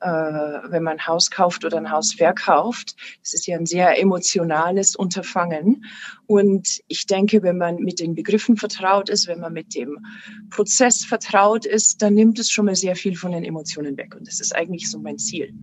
wenn 0.00 0.82
man 0.82 0.94
ein 0.98 1.06
Haus 1.06 1.30
kauft 1.30 1.64
oder 1.64 1.78
ein 1.78 1.90
Haus 1.90 2.14
verkauft. 2.14 2.94
Es 3.22 3.32
ist 3.32 3.46
ja 3.46 3.56
ein 3.56 3.66
sehr 3.66 3.98
emotionales 3.98 4.96
Unterfangen. 4.96 5.84
Und 6.26 6.80
ich 6.88 7.06
denke, 7.06 7.42
wenn 7.42 7.58
man 7.58 7.76
mit 7.76 8.00
den 8.00 8.14
Begriffen 8.14 8.56
vertraut 8.56 9.08
ist, 9.08 9.28
wenn 9.28 9.40
man 9.40 9.52
mit 9.52 9.74
dem 9.74 10.04
Prozess 10.50 11.04
vertraut 11.04 11.64
ist, 11.64 12.02
dann 12.02 12.14
nimmt 12.14 12.38
es 12.38 12.50
schon 12.50 12.66
mal 12.66 12.76
sehr 12.76 12.96
viel 12.96 13.16
von 13.16 13.32
den 13.32 13.44
Emotionen 13.44 13.96
weg. 13.96 14.14
Und 14.14 14.28
das 14.28 14.40
ist 14.40 14.54
eigentlich 14.54 14.90
so 14.90 14.98
mein 14.98 15.18
Ziel. 15.18 15.54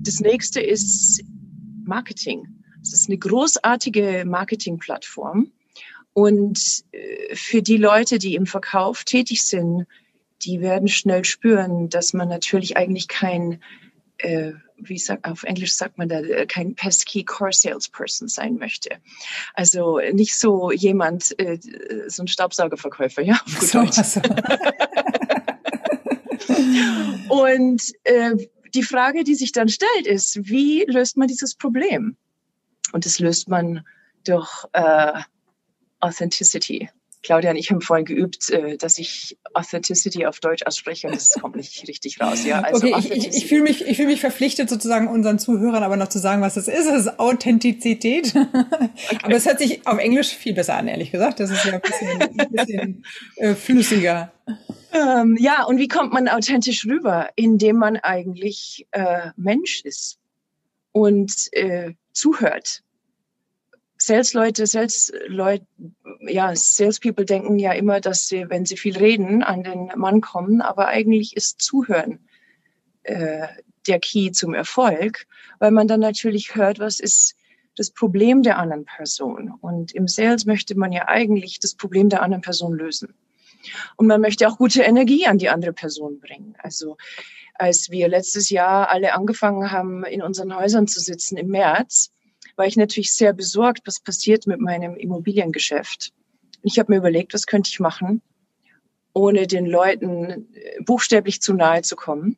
Das 0.00 0.20
nächste 0.20 0.60
ist 0.60 1.22
Marketing. 1.84 2.46
Es 2.82 2.92
ist 2.92 3.08
eine 3.08 3.18
großartige 3.18 4.24
Marketingplattform. 4.26 5.50
Und 6.12 6.84
äh, 6.92 7.34
für 7.34 7.60
die 7.60 7.76
Leute, 7.76 8.18
die 8.18 8.36
im 8.36 8.46
Verkauf 8.46 9.04
tätig 9.04 9.42
sind, 9.42 9.86
die 10.46 10.60
werden 10.60 10.88
schnell 10.88 11.24
spüren, 11.24 11.88
dass 11.88 12.12
man 12.12 12.28
natürlich 12.28 12.76
eigentlich 12.76 13.08
kein, 13.08 13.60
äh, 14.18 14.52
wie 14.78 14.98
sag, 14.98 15.26
auf 15.28 15.42
Englisch 15.42 15.74
sagt 15.74 15.98
man 15.98 16.08
da, 16.08 16.20
äh, 16.20 16.46
kein 16.46 16.76
pesky 16.76 17.24
Car 17.24 17.52
Salesperson 17.52 18.28
sein 18.28 18.56
möchte. 18.56 18.90
Also 19.54 19.98
nicht 20.12 20.38
so 20.38 20.70
jemand, 20.70 21.36
äh, 21.40 21.58
so 22.06 22.22
ein 22.22 22.28
Staubsaugerverkäufer, 22.28 23.22
ja. 23.22 23.40
So, 23.60 23.84
so. 23.86 24.20
Und 27.28 27.82
äh, 28.04 28.36
die 28.74 28.82
Frage, 28.84 29.24
die 29.24 29.34
sich 29.34 29.50
dann 29.52 29.68
stellt, 29.68 30.06
ist, 30.06 30.48
wie 30.48 30.84
löst 30.86 31.16
man 31.16 31.26
dieses 31.28 31.54
Problem? 31.54 32.16
Und 32.92 33.04
das 33.04 33.18
löst 33.18 33.48
man 33.48 33.84
durch 34.24 34.64
äh, 34.72 35.20
Authenticity. 36.00 36.88
Claudia 37.26 37.50
und 37.50 37.56
ich 37.56 37.72
haben 37.72 37.80
vorhin 37.80 38.04
geübt, 38.04 38.50
äh, 38.50 38.76
dass 38.76 38.98
ich 38.98 39.36
Authenticity 39.52 40.26
auf 40.26 40.38
Deutsch 40.38 40.62
ausspreche 40.64 41.08
und 41.08 41.16
das 41.16 41.30
kommt 41.30 41.56
nicht 41.56 41.86
richtig 41.88 42.20
raus. 42.20 42.44
Ja, 42.44 42.60
also 42.60 42.86
okay, 42.86 42.94
ich, 42.98 43.10
ich, 43.10 43.36
ich 43.36 43.46
fühle 43.46 43.62
mich, 43.62 43.84
ich 43.84 43.96
fühle 43.96 44.08
mich 44.08 44.20
verpflichtet 44.20 44.70
sozusagen 44.70 45.08
unseren 45.08 45.40
Zuhörern 45.40 45.82
aber 45.82 45.96
noch 45.96 46.08
zu 46.08 46.20
sagen, 46.20 46.40
was 46.40 46.54
das 46.54 46.68
ist. 46.68 46.86
Es 46.86 47.06
ist 47.06 47.18
Authentizität. 47.18 48.32
Okay. 49.06 49.18
Aber 49.22 49.34
es 49.34 49.46
hört 49.46 49.58
sich 49.58 49.86
auf 49.86 49.98
Englisch 49.98 50.28
viel 50.28 50.54
besser 50.54 50.74
an, 50.74 50.88
ehrlich 50.88 51.10
gesagt. 51.10 51.40
Das 51.40 51.50
ist 51.50 51.64
ja 51.64 51.74
ein 51.74 51.80
bisschen, 51.80 52.22
ein 52.22 52.50
bisschen 52.50 53.04
äh, 53.36 53.54
flüssiger. 53.54 54.32
Ähm, 54.92 55.36
ja, 55.38 55.64
und 55.64 55.78
wie 55.78 55.88
kommt 55.88 56.12
man 56.12 56.28
authentisch 56.28 56.86
rüber? 56.86 57.28
Indem 57.36 57.76
man 57.76 57.96
eigentlich 57.96 58.86
äh, 58.92 59.30
Mensch 59.36 59.82
ist 59.82 60.18
und 60.92 61.32
äh, 61.52 61.92
zuhört 62.12 62.82
Sales-Leute, 64.06 64.66
Sales-Leute, 64.66 65.66
ja, 66.20 66.54
Salespeople 66.54 67.24
denken 67.24 67.58
ja 67.58 67.72
immer, 67.72 68.00
dass 68.00 68.28
sie, 68.28 68.48
wenn 68.48 68.64
sie 68.64 68.76
viel 68.76 68.96
reden, 68.96 69.42
an 69.42 69.64
den 69.64 69.90
Mann 69.96 70.20
kommen, 70.20 70.60
aber 70.60 70.86
eigentlich 70.86 71.36
ist 71.36 71.60
Zuhören 71.60 72.28
äh, 73.02 73.48
der 73.88 73.98
Key 73.98 74.30
zum 74.30 74.54
Erfolg, 74.54 75.26
weil 75.58 75.72
man 75.72 75.88
dann 75.88 76.00
natürlich 76.00 76.54
hört, 76.54 76.78
was 76.78 77.00
ist 77.00 77.34
das 77.74 77.90
Problem 77.90 78.42
der 78.42 78.58
anderen 78.58 78.84
Person. 78.84 79.52
Und 79.60 79.92
im 79.92 80.06
Sales 80.06 80.46
möchte 80.46 80.78
man 80.78 80.92
ja 80.92 81.08
eigentlich 81.08 81.58
das 81.58 81.74
Problem 81.74 82.08
der 82.08 82.22
anderen 82.22 82.42
Person 82.42 82.74
lösen. 82.74 83.12
Und 83.96 84.06
man 84.06 84.20
möchte 84.20 84.46
auch 84.48 84.56
gute 84.56 84.82
Energie 84.82 85.26
an 85.26 85.38
die 85.38 85.48
andere 85.48 85.72
Person 85.72 86.20
bringen. 86.20 86.54
Also 86.58 86.96
als 87.54 87.90
wir 87.90 88.06
letztes 88.06 88.50
Jahr 88.50 88.90
alle 88.90 89.14
angefangen 89.14 89.72
haben, 89.72 90.04
in 90.04 90.22
unseren 90.22 90.54
Häusern 90.54 90.86
zu 90.86 91.00
sitzen 91.00 91.36
im 91.36 91.48
März, 91.48 92.12
war 92.56 92.66
ich 92.66 92.76
natürlich 92.76 93.12
sehr 93.12 93.32
besorgt, 93.32 93.82
was 93.86 94.00
passiert 94.00 94.46
mit 94.46 94.60
meinem 94.60 94.96
Immobiliengeschäft. 94.96 96.12
Ich 96.62 96.78
habe 96.78 96.92
mir 96.92 96.98
überlegt, 96.98 97.34
was 97.34 97.46
könnte 97.46 97.70
ich 97.70 97.80
machen, 97.80 98.22
ohne 99.12 99.46
den 99.46 99.66
Leuten 99.66 100.48
äh, 100.54 100.82
buchstäblich 100.84 101.40
zu 101.40 101.54
nahe 101.54 101.82
zu 101.82 101.96
kommen, 101.96 102.36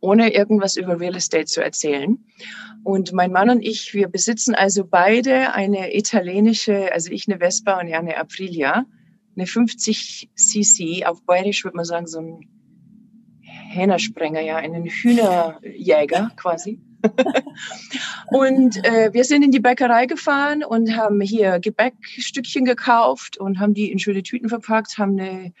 ohne 0.00 0.32
irgendwas 0.32 0.76
über 0.76 0.98
Real 0.98 1.16
Estate 1.16 1.46
zu 1.46 1.62
erzählen. 1.62 2.24
Und 2.84 3.12
mein 3.12 3.30
Mann 3.30 3.50
und 3.50 3.60
ich, 3.60 3.94
wir 3.94 4.08
besitzen 4.08 4.54
also 4.54 4.84
beide 4.84 5.52
eine 5.52 5.94
italienische, 5.94 6.92
also 6.92 7.10
ich 7.10 7.28
eine 7.28 7.38
Vespa 7.38 7.78
und 7.78 7.88
er 7.88 8.00
eine 8.00 8.16
Aprilia, 8.16 8.86
eine 9.36 9.46
50 9.46 10.30
cc, 10.34 11.04
auf 11.06 11.22
Bayerisch 11.24 11.64
würde 11.64 11.76
man 11.76 11.84
sagen, 11.84 12.06
so 12.06 12.20
ein 12.20 12.40
Hähnersprenger, 13.40 14.40
ja, 14.40 14.56
einen 14.56 14.84
Hühnerjäger 14.84 16.30
quasi. 16.36 16.80
und 18.30 18.84
äh, 18.84 19.12
wir 19.12 19.24
sind 19.24 19.42
in 19.42 19.50
die 19.50 19.60
Bäckerei 19.60 20.06
gefahren 20.06 20.64
und 20.64 20.96
haben 20.96 21.20
hier 21.20 21.58
Gebäckstückchen 21.60 22.64
gekauft 22.64 23.38
und 23.38 23.58
haben 23.58 23.74
die 23.74 23.90
in 23.90 23.98
schöne 23.98 24.22
Tüten 24.22 24.48
verpackt, 24.48 24.98
haben 24.98 25.18
eine, 25.18 25.52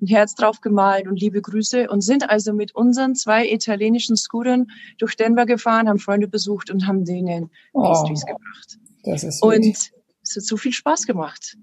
ein 0.00 0.06
Herz 0.06 0.34
drauf 0.34 0.60
gemalt 0.60 1.06
und 1.06 1.20
liebe 1.20 1.40
Grüße 1.40 1.88
und 1.88 2.02
sind 2.02 2.28
also 2.30 2.52
mit 2.52 2.74
unseren 2.74 3.14
zwei 3.14 3.48
italienischen 3.48 4.16
Scootern 4.16 4.66
durch 4.98 5.16
Denver 5.16 5.46
gefahren, 5.46 5.88
haben 5.88 5.98
Freunde 5.98 6.28
besucht 6.28 6.70
und 6.70 6.86
haben 6.86 7.04
denen 7.04 7.50
oh, 7.72 7.82
Pastries 7.82 8.24
gebracht. 8.24 8.78
Das 9.04 9.24
ist 9.24 9.42
und 9.42 9.64
es 9.64 10.36
hat 10.36 10.42
so 10.42 10.56
viel 10.56 10.72
Spaß 10.72 11.06
gemacht. 11.06 11.56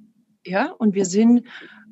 Ja, 0.44 0.72
und 0.72 0.96
wir 0.96 1.06
sind 1.06 1.44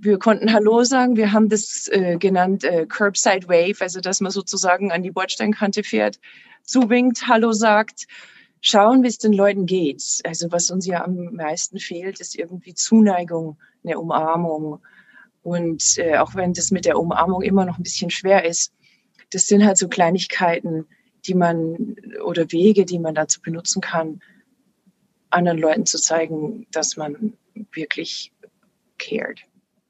wir 0.01 0.17
konnten 0.17 0.53
Hallo 0.53 0.83
sagen. 0.83 1.17
Wir 1.17 1.33
haben 1.33 1.49
das 1.49 1.87
äh, 1.91 2.17
genannt 2.17 2.63
äh, 2.63 2.85
Curbside 2.85 3.47
Wave, 3.47 3.81
also 3.81 3.99
dass 3.99 4.21
man 4.21 4.31
sozusagen 4.31 4.91
an 4.91 5.03
die 5.03 5.11
Bordsteinkante 5.11 5.83
fährt, 5.83 6.19
zuwinkt, 6.63 7.27
Hallo 7.27 7.51
sagt, 7.51 8.07
schauen, 8.61 9.03
wie 9.03 9.07
es 9.07 9.17
den 9.17 9.33
Leuten 9.33 9.65
geht. 9.65 10.03
Also 10.23 10.51
was 10.51 10.69
uns 10.69 10.85
ja 10.85 11.03
am 11.03 11.33
meisten 11.33 11.79
fehlt, 11.79 12.19
ist 12.19 12.37
irgendwie 12.37 12.73
Zuneigung, 12.73 13.57
eine 13.83 13.99
Umarmung. 13.99 14.79
Und 15.43 15.97
äh, 15.97 16.17
auch 16.17 16.35
wenn 16.35 16.53
das 16.53 16.71
mit 16.71 16.85
der 16.85 16.97
Umarmung 16.97 17.41
immer 17.41 17.65
noch 17.65 17.77
ein 17.77 17.83
bisschen 17.83 18.09
schwer 18.09 18.45
ist, 18.45 18.73
das 19.31 19.47
sind 19.47 19.65
halt 19.65 19.77
so 19.77 19.87
Kleinigkeiten, 19.87 20.85
die 21.25 21.33
man 21.33 21.95
oder 22.23 22.51
Wege, 22.51 22.85
die 22.85 22.99
man 22.99 23.15
dazu 23.15 23.41
benutzen 23.41 23.81
kann, 23.81 24.21
anderen 25.29 25.59
Leuten 25.59 25.85
zu 25.85 25.99
zeigen, 25.99 26.67
dass 26.71 26.97
man 26.97 27.33
wirklich 27.73 28.31
cared. 28.97 29.41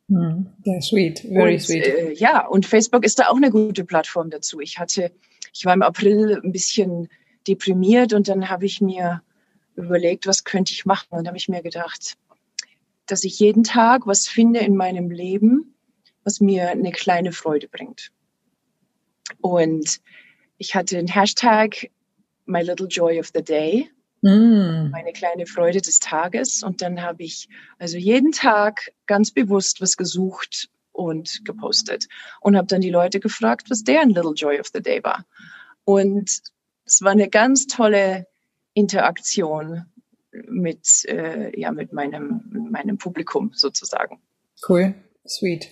Hm, 0.10 0.48
yeah, 0.66 0.82
sweet, 0.82 1.20
very 1.20 1.54
und, 1.54 1.62
sweet. 1.62 1.86
Äh, 1.86 2.14
ja, 2.14 2.46
und 2.48 2.66
Facebook 2.66 3.06
ist 3.06 3.20
da 3.20 3.30
auch 3.30 3.38
eine 3.38 3.52
gute 3.52 3.86
Plattform 3.86 4.32
dazu. 4.32 4.60
Ich 4.60 4.80
hatte, 4.80 5.12
ich 5.54 5.66
war 5.66 5.74
im 5.74 5.84
April 5.84 6.42
ein 6.44 6.52
bisschen 6.52 7.08
deprimiert 7.48 8.14
und 8.14 8.28
dann 8.28 8.50
habe 8.50 8.66
ich 8.66 8.82
mir 8.82 9.22
überlegt, 9.76 10.26
was 10.26 10.44
könnte 10.44 10.74
ich 10.74 10.86
machen? 10.86 11.08
Und 11.12 11.20
dann 11.20 11.28
habe 11.28 11.38
ich 11.38 11.48
mir 11.48 11.62
gedacht, 11.62 12.18
dass 13.06 13.24
ich 13.24 13.40
jeden 13.40 13.64
Tag 13.64 14.08
was 14.08 14.28
finde 14.28 14.60
in 14.62 14.76
meinem 14.76 15.12
Leben, 15.12 15.76
was 16.24 16.42
mir 16.42 16.70
eine 16.70 16.92
kleine 16.92 17.32
Freude 17.32 17.68
bringt. 17.68 18.12
Und 19.42 20.02
ich 20.58 20.76
hatte 20.76 20.96
den 20.96 21.08
Hashtag 21.08 21.90
My 22.46 22.62
Little 22.62 22.88
Joy 22.88 23.20
of 23.20 23.30
the 23.34 23.44
Day, 23.44 23.90
mm. 24.22 24.90
meine 24.92 25.14
kleine 25.14 25.46
Freude 25.46 25.82
des 25.82 26.00
Tages. 26.00 26.64
Und 26.64 26.82
dann 26.82 27.02
habe 27.02 27.24
ich 27.24 27.50
also 27.78 27.98
jeden 27.98 28.32
Tag 28.32 28.92
ganz 29.06 29.32
bewusst 29.32 29.82
was 29.82 29.98
gesucht 29.98 30.70
und 30.92 31.46
gepostet 31.46 32.08
und 32.42 32.58
habe 32.58 32.68
dann 32.68 32.82
die 32.82 32.90
Leute 32.90 33.20
gefragt, 33.20 33.70
was 33.70 33.84
deren 33.84 34.10
Little 34.10 34.34
Joy 34.34 34.60
of 34.60 34.68
the 34.74 34.82
Day 34.82 35.04
war. 35.04 35.26
Und 35.86 36.30
es 36.86 37.02
war 37.02 37.12
eine 37.12 37.30
ganz 37.30 37.68
tolle 37.68 38.28
Interaktion 38.74 39.86
mit, 40.32 41.06
äh, 41.06 41.58
ja, 41.60 41.72
mit 41.72 41.94
meinem, 41.94 42.70
meinem 42.72 42.98
Publikum 42.98 43.52
sozusagen. 43.54 44.22
Cool. 44.68 44.94
Sweet. 45.30 45.70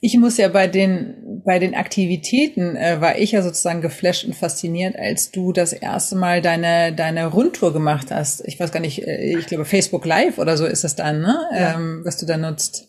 Ich 0.00 0.18
muss 0.18 0.36
ja 0.36 0.48
bei 0.48 0.66
den, 0.66 1.42
bei 1.44 1.58
den 1.58 1.74
Aktivitäten, 1.74 2.76
äh, 2.76 3.00
war 3.00 3.18
ich 3.18 3.32
ja 3.32 3.40
sozusagen 3.42 3.80
geflasht 3.80 4.24
und 4.24 4.34
fasziniert, 4.34 4.96
als 4.96 5.30
du 5.30 5.52
das 5.52 5.72
erste 5.72 6.14
Mal 6.14 6.42
deine, 6.42 6.92
deine 6.92 7.26
Rundtour 7.26 7.72
gemacht 7.72 8.08
hast. 8.10 8.46
Ich 8.46 8.60
weiß 8.60 8.70
gar 8.70 8.80
nicht, 8.80 9.06
äh, 9.06 9.38
ich 9.38 9.46
glaube 9.46 9.64
Facebook 9.64 10.04
Live 10.04 10.38
oder 10.38 10.58
so 10.58 10.66
ist 10.66 10.84
das 10.84 10.94
dann, 10.94 11.22
ne? 11.22 11.38
Ja. 11.52 11.74
Ähm, 11.74 12.02
was 12.04 12.18
du 12.18 12.26
da 12.26 12.36
nutzt. 12.36 12.88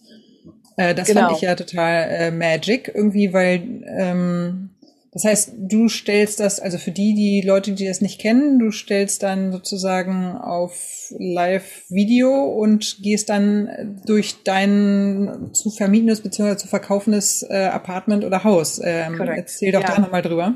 Äh, 0.76 0.94
das 0.94 1.08
genau. 1.08 1.22
fand 1.22 1.38
ich 1.38 1.42
ja 1.42 1.56
total 1.56 2.10
äh, 2.10 2.32
magic 2.32 2.92
irgendwie, 2.94 3.32
weil 3.32 3.84
ähm, 3.98 4.73
das 5.14 5.26
heißt, 5.26 5.54
du 5.58 5.90
stellst 5.90 6.40
das, 6.40 6.60
also 6.60 6.80
für 6.80 6.92
die, 6.92 7.14
die 7.14 7.46
Leute, 7.46 7.74
die 7.74 7.86
das 7.86 8.02
nicht 8.02 8.20
kennen, 8.20 8.58
du 8.58 8.72
stellst 8.72 9.22
dann 9.22 9.52
sozusagen 9.52 10.36
auf 10.38 11.14
Live-Video 11.20 12.46
und 12.46 12.98
gehst 13.04 13.30
dann 13.30 14.02
durch 14.08 14.44
dein 14.44 15.52
zu 15.54 15.70
vermietenes 15.70 16.22
bzw. 16.22 16.58
zu 16.58 16.68
verkaufendes 16.68 17.46
äh, 17.48 17.66
Apartment 17.66 18.26
oder 18.26 18.44
Haus. 18.44 18.82
Ähm, 18.84 19.22
erzähl 19.22 19.72
doch 19.72 19.82
ja. 19.82 19.96
da 19.96 20.02
nochmal 20.02 20.24
drüber. 20.24 20.56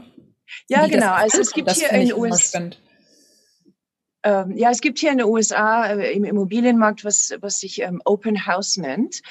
Ja, 0.68 0.88
genau. 0.88 1.12
Also 1.12 1.40
es 1.40 1.52
gibt 1.52 1.68
das 1.68 1.80
hier 1.80 1.92
in 1.92 2.08
den 2.08 2.16
USA. 2.16 2.70
Ähm, 4.24 4.58
ja, 4.58 4.72
es 4.72 4.82
gibt 4.82 4.98
hier 4.98 5.12
in 5.12 5.20
den 5.20 5.28
USA 5.28 5.86
äh, 5.86 6.14
im 6.14 6.24
Immobilienmarkt 6.24 7.06
was, 7.06 7.32
was 7.42 7.60
sich 7.60 7.82
ähm, 7.82 8.02
Open 8.06 8.48
House 8.48 8.78
nennt. 8.78 9.22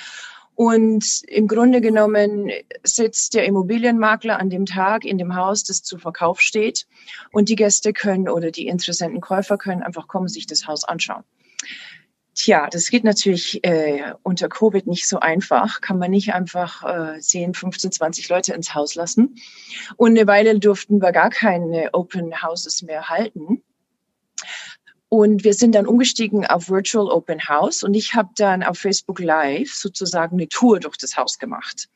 Und 0.57 1.23
im 1.29 1.49
Grunde 1.49 1.83
genommen 1.83 2.51
sitzt 2.83 3.35
der 3.35 3.45
Immobilienmakler 3.45 4.39
an 4.39 4.49
dem 4.49 4.65
Tag 4.65 5.05
in 5.05 5.19
dem 5.19 5.37
Haus, 5.37 5.65
das 5.65 5.83
zu 5.83 5.99
Verkauf 5.99 6.41
steht. 6.41 6.87
Und 7.31 7.51
die 7.51 7.57
Gäste 7.57 7.93
können 7.93 8.27
oder 8.29 8.51
die 8.51 8.67
interessenten 8.67 9.21
Käufer 9.21 9.59
können 9.59 9.83
einfach 9.83 10.09
kommen, 10.09 10.29
sich 10.29 10.47
das 10.47 10.67
Haus 10.67 10.83
anschauen. 10.85 11.25
Tja, 12.35 12.69
das 12.71 12.89
geht 12.89 13.05
natürlich 13.05 13.65
äh, 13.65 14.15
unter 14.23 14.49
Covid 14.49 14.87
nicht 14.87 15.07
so 15.07 15.21
einfach. 15.21 15.83
Kann 15.83 15.99
man 15.99 16.11
nicht 16.11 16.33
einfach 16.33 17.17
äh, 17.17 17.21
10, 17.21 17.53
15, 17.53 17.93
20 17.93 18.29
Leute 18.31 18.55
ins 18.55 18.75
Haus 18.75 18.95
lassen. 18.95 19.37
Und 19.97 20.11
eine 20.11 20.27
Weile 20.27 20.59
durften 20.59 21.03
wir 21.03 21.13
gar 21.13 21.29
keine 21.29 21.91
Open 21.93 22.43
Houses 22.43 22.83
mehr 22.83 23.11
halten. 23.11 23.63
Und 25.09 25.45
wir 25.45 25.55
sind 25.55 25.75
dann 25.75 25.87
umgestiegen 25.87 26.45
auf 26.47 26.69
Virtual 26.69 27.09
Open 27.09 27.49
House 27.49 27.85
und 27.85 27.95
ich 27.95 28.15
habe 28.15 28.31
dann 28.37 28.65
auf 28.65 28.79
Facebook 28.79 29.21
Live 29.21 29.73
sozusagen 29.73 30.37
eine 30.37 30.49
Tour 30.49 30.81
durch 30.81 30.97
das 30.97 31.17
Haus 31.17 31.39
gemacht 31.39 31.89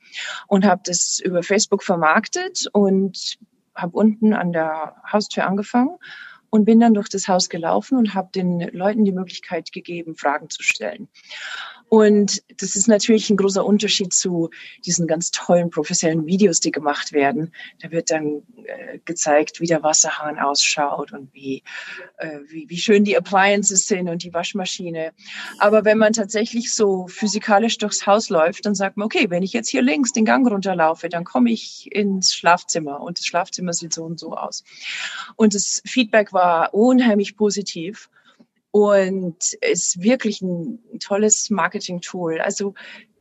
und 0.47 0.65
habe 0.65 0.83
das 0.85 1.19
über 1.19 1.43
Facebook 1.43 1.83
vermarktet 1.83 2.67
und 2.73 3.39
habe 3.75 3.97
unten 3.97 4.33
an 4.33 4.53
der 4.53 4.95
Haustür 5.11 5.47
angefangen 5.47 5.97
und 6.51 6.65
bin 6.65 6.79
dann 6.79 6.95
durch 6.95 7.09
das 7.09 7.27
Haus 7.27 7.49
gelaufen 7.49 7.97
und 7.97 8.15
habe 8.15 8.31
den 8.33 8.61
Leuten 8.73 9.05
die 9.05 9.13
Möglichkeit 9.13 9.73
gegeben, 9.73 10.17
Fragen 10.17 10.51
zu 10.51 10.63
stellen. 10.63 11.09
Und 11.91 12.45
das 12.59 12.77
ist 12.77 12.87
natürlich 12.87 13.31
ein 13.31 13.37
großer 13.37 13.67
Unterschied 13.67 14.15
zu 14.15 14.51
diesen 14.87 15.09
ganz 15.09 15.33
tollen 15.33 15.71
professionellen 15.71 16.25
Videos, 16.25 16.61
die 16.61 16.71
gemacht 16.71 17.13
werden. 17.13 17.53
Da 17.83 17.91
wird 17.91 18.13
dann 18.13 18.43
äh, 18.65 19.01
gezeigt, 19.05 19.61
wie 19.61 19.67
der 19.67 19.83
Wasserhahn 19.83 20.39
ausschaut 20.39 21.13
und 21.13 21.35
wie, 21.35 21.65
äh, 22.19 22.39
wie, 22.47 22.67
wie 22.69 22.77
schön 22.77 23.03
die 23.03 23.17
Appliances 23.17 23.89
sind 23.89 24.09
und 24.09 24.23
die 24.23 24.33
Waschmaschine. 24.33 25.11
Aber 25.59 25.85
wenn 25.85 25.99
man 25.99 26.13
tatsächlich 26.13 26.73
so 26.73 27.09
physikalisch 27.09 27.77
durchs 27.79 28.07
Haus 28.07 28.29
läuft, 28.29 28.67
dann 28.67 28.77
sagt 28.77 28.97
man, 28.97 29.07
okay, 29.07 29.29
wenn 29.29 29.43
ich 29.43 29.53
jetzt 29.53 29.69
hier 29.69 29.83
links 29.83 30.13
den 30.13 30.25
Gang 30.25 30.49
runterlaufe, 30.49 31.09
dann 31.09 31.25
komme 31.25 31.51
ich 31.51 31.91
ins 31.91 32.33
Schlafzimmer 32.33 33.01
und 33.01 33.19
das 33.19 33.27
Schlafzimmer 33.27 33.73
sieht 33.73 33.95
so 33.95 34.05
und 34.05 34.21
so 34.21 34.37
aus. 34.37 34.63
Und 35.35 35.57
das 35.57 35.83
Feedback 35.85 36.33
war 36.33 36.73
unheimlich 36.73 37.37
positiv 37.37 38.09
und 38.71 39.53
ist 39.61 40.03
wirklich 40.03 40.43
ein 40.43 40.79
tolles 41.01 41.51
Marketing-Tool. 41.51 42.41
Also 42.41 42.75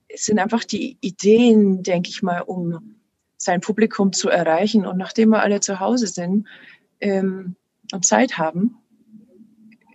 es 0.08 0.26
sind 0.26 0.40
einfach 0.40 0.64
die 0.64 0.98
Ideen, 1.02 1.84
denke 1.84 2.10
ich 2.10 2.22
mal, 2.22 2.42
um 2.42 2.96
sein 3.38 3.62
Publikum 3.62 4.14
zu 4.14 4.30
erreichen. 4.30 4.86
Und 4.86 4.98
nachdem 4.98 5.30
wir 5.30 5.42
alle 5.42 5.60
zu 5.60 5.80
Hause 5.80 6.08
sind 6.08 6.48
ähm, 7.00 7.56
und 7.92 8.06
Zeit 8.06 8.38
haben, 8.38 8.78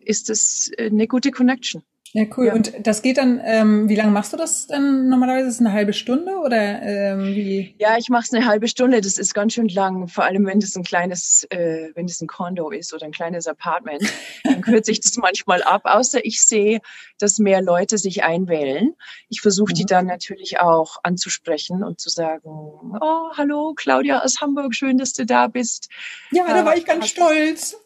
ist 0.04 0.28
das 0.28 0.70
eine 0.78 1.06
gute 1.06 1.30
Connection. 1.30 1.82
Ja, 2.16 2.26
cool. 2.36 2.46
Ja. 2.46 2.54
Und 2.54 2.72
das 2.80 3.02
geht 3.02 3.18
dann, 3.18 3.40
ähm, 3.44 3.88
wie 3.88 3.96
lange 3.96 4.12
machst 4.12 4.32
du 4.32 4.36
das 4.36 4.68
dann 4.68 5.08
normalerweise? 5.08 5.48
Ist 5.48 5.54
es 5.54 5.60
eine 5.60 5.72
halbe 5.72 5.92
Stunde 5.92 6.36
oder 6.36 6.80
ähm, 6.80 7.34
wie? 7.34 7.74
Ja, 7.80 7.98
ich 7.98 8.08
mache 8.08 8.22
es 8.22 8.32
eine 8.32 8.46
halbe 8.46 8.68
Stunde. 8.68 9.00
Das 9.00 9.18
ist 9.18 9.34
ganz 9.34 9.54
schön 9.54 9.66
lang, 9.66 10.06
vor 10.06 10.22
allem 10.22 10.46
wenn 10.46 10.60
das 10.60 10.76
ein 10.76 10.84
kleines, 10.84 11.44
äh, 11.50 11.88
wenn 11.96 12.06
das 12.06 12.20
ein 12.20 12.28
Condo 12.28 12.70
ist 12.70 12.94
oder 12.94 13.04
ein 13.04 13.10
kleines 13.10 13.48
Apartment, 13.48 14.04
dann 14.44 14.60
kürze 14.60 14.92
ich 14.92 15.00
das 15.00 15.16
manchmal 15.20 15.64
ab, 15.64 15.82
außer 15.86 16.24
ich 16.24 16.40
sehe, 16.40 16.78
dass 17.18 17.40
mehr 17.40 17.60
Leute 17.60 17.98
sich 17.98 18.22
einwählen. 18.22 18.94
Ich 19.28 19.40
versuche 19.40 19.72
mhm. 19.72 19.74
die 19.74 19.84
dann 19.84 20.06
natürlich 20.06 20.60
auch 20.60 20.98
anzusprechen 21.02 21.82
und 21.82 21.98
zu 21.98 22.10
sagen, 22.10 22.48
oh, 22.48 23.30
hallo, 23.36 23.74
Claudia 23.74 24.22
aus 24.22 24.40
Hamburg, 24.40 24.76
schön, 24.76 24.98
dass 24.98 25.14
du 25.14 25.26
da 25.26 25.48
bist. 25.48 25.88
Ja, 26.30 26.46
da 26.46 26.64
war 26.64 26.76
ich 26.76 26.84
ganz 26.84 27.08
stolz. 27.08 27.76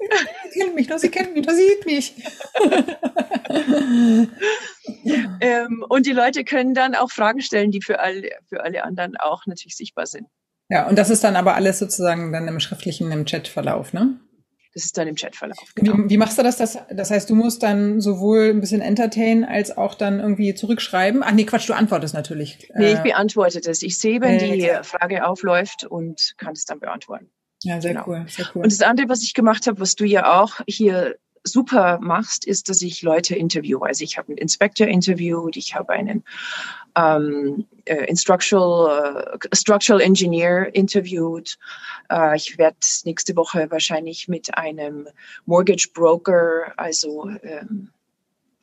Sie 0.53 0.59
kennt 0.61 0.75
mich 0.75 0.89
sie 0.99 1.09
kennt 1.09 1.35
mich, 1.35 1.47
da 1.47 1.55
sieht 1.55 1.87
mich. 1.87 2.15
ähm, 5.69 5.85
und 5.89 6.07
die 6.07 6.13
Leute 6.13 6.45
können 6.45 6.75
dann 6.75 6.95
auch 6.95 7.11
Fragen 7.11 7.41
stellen, 7.41 7.71
die 7.71 7.83
für 7.83 8.01
alle, 8.01 8.31
für 8.49 8.63
alle 8.63 8.85
anderen 8.85 9.17
auch 9.17 9.47
natürlich 9.47 9.77
sichtbar 9.77 10.07
sind. 10.07 10.27
Ja, 10.71 10.87
und 10.87 10.99
das 10.99 11.11
ist 11.11 11.25
dann 11.25 11.37
aber 11.37 11.55
alles 11.55 11.79
sozusagen 11.79 12.33
dann 12.33 12.47
im 12.47 12.61
schriftlichen, 12.61 13.11
im 13.11 13.25
Chatverlauf, 13.25 13.93
ne? 13.93 14.21
Das 14.75 14.85
ist 14.85 14.99
dann 14.99 15.09
im 15.09 15.17
Chatverlauf. 15.17 15.73
Genau. 15.75 15.97
Wie, 15.97 16.11
wie 16.11 16.17
machst 16.19 16.39
du 16.39 16.43
das, 16.43 16.59
das? 16.59 16.79
Das 16.91 17.11
heißt, 17.11 17.31
du 17.31 17.35
musst 17.35 17.63
dann 17.63 18.01
sowohl 18.01 18.51
ein 18.51 18.61
bisschen 18.61 18.83
entertainen 18.83 19.45
als 19.45 19.77
auch 19.77 19.95
dann 19.95 20.21
irgendwie 20.21 20.55
zurückschreiben. 20.55 21.23
Ach 21.25 21.33
nee, 21.33 21.45
Quatsch, 21.45 21.69
du 21.69 21.75
antwortest 21.75 22.15
natürlich. 22.15 22.71
Nee, 22.77 22.93
ich 22.93 22.99
äh, 22.99 23.03
beantworte 23.03 23.61
das. 23.61 23.83
Ich 23.83 23.99
sehe, 23.99 24.21
wenn 24.21 24.39
äh, 24.39 24.57
die 24.57 24.87
Frage 24.87 25.27
aufläuft 25.27 25.85
und 25.85 26.35
kann 26.37 26.53
es 26.53 26.67
dann 26.67 26.81
beantworten. 26.81 27.31
Ja, 27.65 27.81
sehr 27.81 27.95
genau. 27.95 28.05
cool, 28.07 28.27
sehr 28.29 28.47
cool. 28.55 28.63
Und 28.63 28.73
das 28.73 28.83
andere, 28.83 29.09
was 29.09 29.23
ich 29.23 29.35
gemacht 29.35 29.67
habe, 29.67 29.81
was 29.81 29.95
du 29.95 30.05
ja 30.05 30.41
auch 30.41 30.61
hier 30.69 31.17
super 31.45 31.99
machst, 32.01 32.47
ist, 32.47 32.69
dass 32.69 32.83
ich 32.83 33.03
Leute 33.03 33.35
interviewe. 33.35 33.87
Also 33.87 34.05
ich 34.05 34.19
habe 34.19 34.29
einen 34.29 34.39
Inspector 34.39 34.87
interviewt, 34.87 35.57
ich 35.57 35.75
habe 35.75 35.93
einen 35.93 36.25
ähm, 36.97 37.67
äh, 37.85 38.05
Instructional, 38.07 39.39
äh, 39.41 39.57
Structural 39.57 40.01
Engineer 40.01 40.75
interviewt. 40.75 41.59
Äh, 42.11 42.37
ich 42.37 42.59
werde 42.59 42.77
nächste 43.05 43.37
Woche 43.37 43.71
wahrscheinlich 43.71 44.29
mit 44.29 44.57
einem 44.57 45.09
Mortgage 45.47 45.89
Broker, 45.95 46.73
also 46.77 47.31
ähm, 47.43 47.91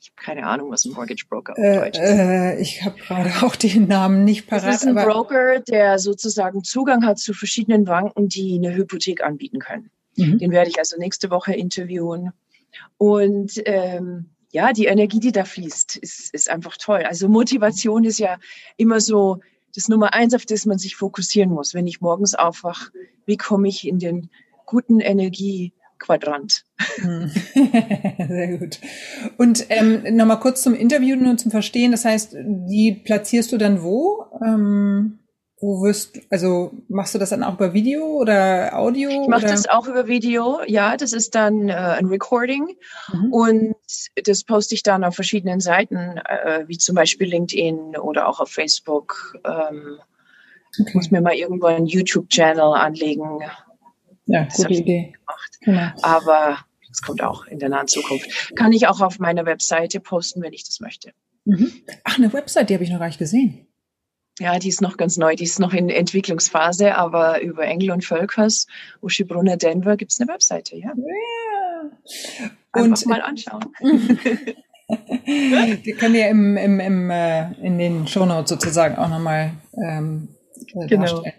ich 0.05 0.11
habe 0.11 0.23
keine 0.23 0.45
Ahnung, 0.45 0.69
was 0.69 0.85
ein 0.85 0.91
Mortgage 0.91 1.25
Broker 1.27 1.53
auf 1.53 1.57
äh, 1.57 1.79
Deutsch 1.79 1.97
ist. 1.97 2.09
Äh, 2.09 2.61
ich 2.61 2.85
habe 2.85 2.95
gerade 2.95 3.31
auch 3.41 3.55
den 3.55 3.87
Namen 3.87 4.23
nicht 4.23 4.45
parat. 4.45 4.67
Das 4.67 4.83
ist 4.83 4.87
ein 4.87 4.93
Broker, 4.95 5.61
der 5.61 5.97
sozusagen 5.97 6.63
Zugang 6.63 7.05
hat 7.05 7.17
zu 7.17 7.33
verschiedenen 7.33 7.85
Banken, 7.85 8.29
die 8.29 8.55
eine 8.55 8.75
Hypothek 8.75 9.23
anbieten 9.23 9.59
können. 9.59 9.89
Mhm. 10.15 10.37
Den 10.37 10.51
werde 10.51 10.69
ich 10.69 10.77
also 10.77 10.97
nächste 10.97 11.31
Woche 11.31 11.53
interviewen. 11.53 12.33
Und 12.97 13.61
ähm, 13.65 14.29
ja, 14.51 14.71
die 14.71 14.85
Energie, 14.85 15.19
die 15.19 15.31
da 15.31 15.43
fließt, 15.43 15.97
ist, 15.97 16.33
ist 16.33 16.49
einfach 16.49 16.77
toll. 16.77 17.03
Also 17.03 17.27
Motivation 17.27 18.05
ist 18.05 18.19
ja 18.19 18.37
immer 18.77 19.01
so 19.01 19.39
das 19.75 19.89
Nummer 19.89 20.13
eins, 20.13 20.33
auf 20.33 20.45
das 20.45 20.65
man 20.65 20.77
sich 20.77 20.95
fokussieren 20.95 21.51
muss. 21.51 21.73
Wenn 21.73 21.87
ich 21.87 21.99
morgens 22.01 22.35
aufwache, 22.35 22.91
wie 23.25 23.37
komme 23.37 23.67
ich 23.67 23.85
in 23.85 23.99
den 23.99 24.29
guten 24.65 25.01
Energiequadrant? 25.01 26.63
Hm. 26.95 27.29
Sehr 27.53 28.57
gut. 28.57 28.79
Und 29.37 29.65
ähm, 29.69 30.15
nochmal 30.15 30.39
kurz 30.39 30.63
zum 30.63 30.73
Interview 30.73 31.17
nur 31.17 31.35
zum 31.37 31.51
Verstehen. 31.51 31.91
Das 31.91 32.05
heißt, 32.05 32.37
die 32.39 32.93
platzierst 32.93 33.51
du 33.51 33.57
dann 33.57 33.83
wo? 33.83 34.25
Ähm 34.41 35.19
wo 35.59 35.81
wirst 35.83 36.19
also 36.29 36.71
machst 36.89 37.15
du 37.15 37.19
das 37.19 37.29
dann 37.29 37.43
auch 37.43 37.53
über 37.55 37.73
Video 37.73 38.05
oder 38.05 38.77
Audio? 38.77 39.09
Ich 39.09 39.27
mache 39.27 39.45
das 39.45 39.67
auch 39.67 39.87
über 39.87 40.07
Video, 40.07 40.59
ja, 40.67 40.97
das 40.97 41.13
ist 41.13 41.33
dann 41.33 41.69
äh, 41.69 41.73
ein 41.73 42.07
Recording 42.07 42.75
mhm. 43.11 43.33
und 43.33 43.75
das 44.25 44.43
poste 44.43 44.75
ich 44.75 44.83
dann 44.83 45.03
auf 45.03 45.15
verschiedenen 45.15 45.61
Seiten, 45.61 46.17
äh, 46.17 46.65
wie 46.67 46.77
zum 46.77 46.95
Beispiel 46.95 47.27
LinkedIn 47.29 47.97
oder 47.97 48.27
auch 48.27 48.41
auf 48.41 48.49
Facebook. 48.49 49.37
Ähm, 49.45 49.99
okay. 50.79 50.91
Muss 50.93 51.11
mir 51.11 51.21
mal 51.21 51.35
irgendwo 51.35 51.67
einen 51.67 51.85
YouTube-Channel 51.85 52.73
anlegen. 52.73 53.39
Ja, 54.25 54.43
das 54.45 54.57
gute 54.57 54.73
Idee. 54.73 55.13
Genau. 55.61 55.89
Aber 56.01 56.57
das 56.89 57.01
kommt 57.01 57.23
auch 57.23 57.45
in 57.45 57.59
der 57.59 57.69
nahen 57.69 57.87
Zukunft. 57.87 58.55
Kann 58.55 58.73
ich 58.73 58.87
auch 58.87 58.99
auf 58.99 59.19
meiner 59.19 59.45
Webseite 59.45 59.99
posten, 60.01 60.41
wenn 60.41 60.53
ich 60.53 60.65
das 60.65 60.81
möchte. 60.81 61.11
Mhm. 61.45 61.71
Ach, 62.03 62.17
eine 62.17 62.33
Website, 62.33 62.69
die 62.69 62.73
habe 62.73 62.83
ich 62.83 62.89
noch 62.89 62.99
gar 62.99 63.07
nicht 63.07 63.19
gesehen. 63.19 63.67
Ja, 64.39 64.59
die 64.59 64.67
ist 64.69 64.81
noch 64.81 64.97
ganz 64.97 65.15
neu, 65.17 65.35
die 65.35 65.45
ist 65.45 65.59
noch 65.59 65.73
in 65.73 65.89
Entwicklungsphase, 65.89 66.95
aber 66.95 67.41
über 67.41 67.63
Engel 67.63 67.91
und 67.91 68.03
Völkers, 68.03 68.67
Uschi 69.01 69.23
Brunner 69.23 69.55
Denver 69.55 69.95
gibt 69.95 70.11
es 70.11 70.19
eine 70.19 70.29
Webseite, 70.29 70.75
ja. 70.75 70.91
Ja. 70.95 72.49
Einfach 72.73 72.89
und 72.89 73.05
mal 73.05 73.21
anschauen. 73.21 73.65
Wir 75.25 75.95
können 75.95 76.15
ja 76.15 76.27
im, 76.27 76.57
im, 76.57 76.79
im, 76.79 77.09
äh, 77.09 77.53
in 77.53 77.79
den 77.79 78.07
Shownotes 78.07 78.49
sozusagen 78.49 78.97
auch 78.97 79.09
nochmal 79.09 79.53
ähm, 79.81 80.27
äh, 80.75 80.87
genau. 80.87 81.01
darstellen. 81.01 81.33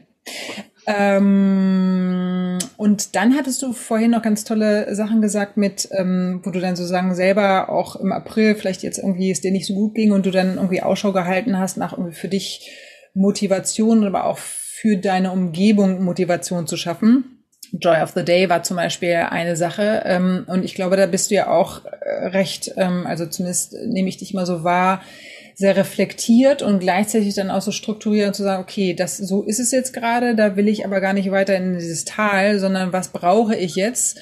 Ähm, 0.89 2.59
und 2.77 3.17
dann 3.17 3.37
hattest 3.37 3.61
du 3.63 3.73
vorhin 3.73 4.13
noch 4.13 4.23
ganz 4.23 4.45
tolle 4.45 4.95
Sachen 4.95 5.21
gesagt 5.21 5.57
mit, 5.57 5.89
ähm, 5.93 6.41
wo 6.45 6.51
du 6.51 6.61
dann 6.61 6.77
sozusagen 6.77 7.15
selber 7.15 7.69
auch 7.71 7.97
im 7.97 8.13
April 8.13 8.55
vielleicht 8.55 8.83
jetzt 8.83 8.99
irgendwie 8.99 9.31
es 9.31 9.41
dir 9.41 9.51
nicht 9.51 9.67
so 9.67 9.75
gut 9.75 9.95
ging 9.95 10.13
und 10.13 10.27
du 10.27 10.31
dann 10.31 10.57
irgendwie 10.57 10.83
Ausschau 10.83 11.13
gehalten 11.13 11.59
hast 11.59 11.77
nach 11.77 11.93
irgendwie 11.93 12.15
für 12.15 12.29
dich 12.29 12.71
Motivation, 13.17 14.07
aber 14.07 14.27
auch 14.27 14.39
für 14.39 14.97
deine 14.97 15.33
Umgebung 15.33 16.05
Motivation 16.05 16.67
zu 16.67 16.77
schaffen. 16.77 17.43
Joy 17.73 18.01
of 18.01 18.13
the 18.15 18.25
Day 18.25 18.49
war 18.49 18.63
zum 18.63 18.77
Beispiel 18.77 19.15
eine 19.15 19.57
Sache. 19.57 20.03
Ähm, 20.05 20.45
und 20.47 20.65
ich 20.65 20.75
glaube, 20.75 20.97
da 20.97 21.07
bist 21.07 21.31
du 21.31 21.35
ja 21.35 21.49
auch 21.49 21.85
äh, 21.85 22.27
recht, 22.29 22.73
ähm, 22.77 23.07
also 23.07 23.27
zumindest 23.27 23.75
nehme 23.87 24.09
ich 24.09 24.19
dich 24.19 24.35
mal 24.35 24.47
so 24.47 24.63
wahr, 24.63 25.03
sehr 25.55 25.75
reflektiert 25.77 26.61
und 26.61 26.81
gleichzeitig 26.81 27.35
dann 27.35 27.51
auch 27.51 27.63
so 27.63 27.73
strukturiert 27.73 28.29
und 28.29 28.35
zu 28.35 28.43
sagen, 28.43 28.63
okay, 28.63 28.93
das, 28.93 29.17
so 29.17 29.43
ist 29.43 29.59
es 29.59 29.73
jetzt 29.73 29.95
gerade, 29.95 30.37
da 30.37 30.55
will 30.55 30.69
ich 30.69 30.85
aber 30.85 31.01
gar 31.01 31.15
nicht 31.15 31.31
weiter 31.31 31.57
in 31.57 31.79
dieses 31.79 32.05
Tal, 32.05 32.59
sondern 32.59 32.93
was 32.93 33.09
brauche 33.09 33.57
ich 33.57 33.75
jetzt? 33.75 34.19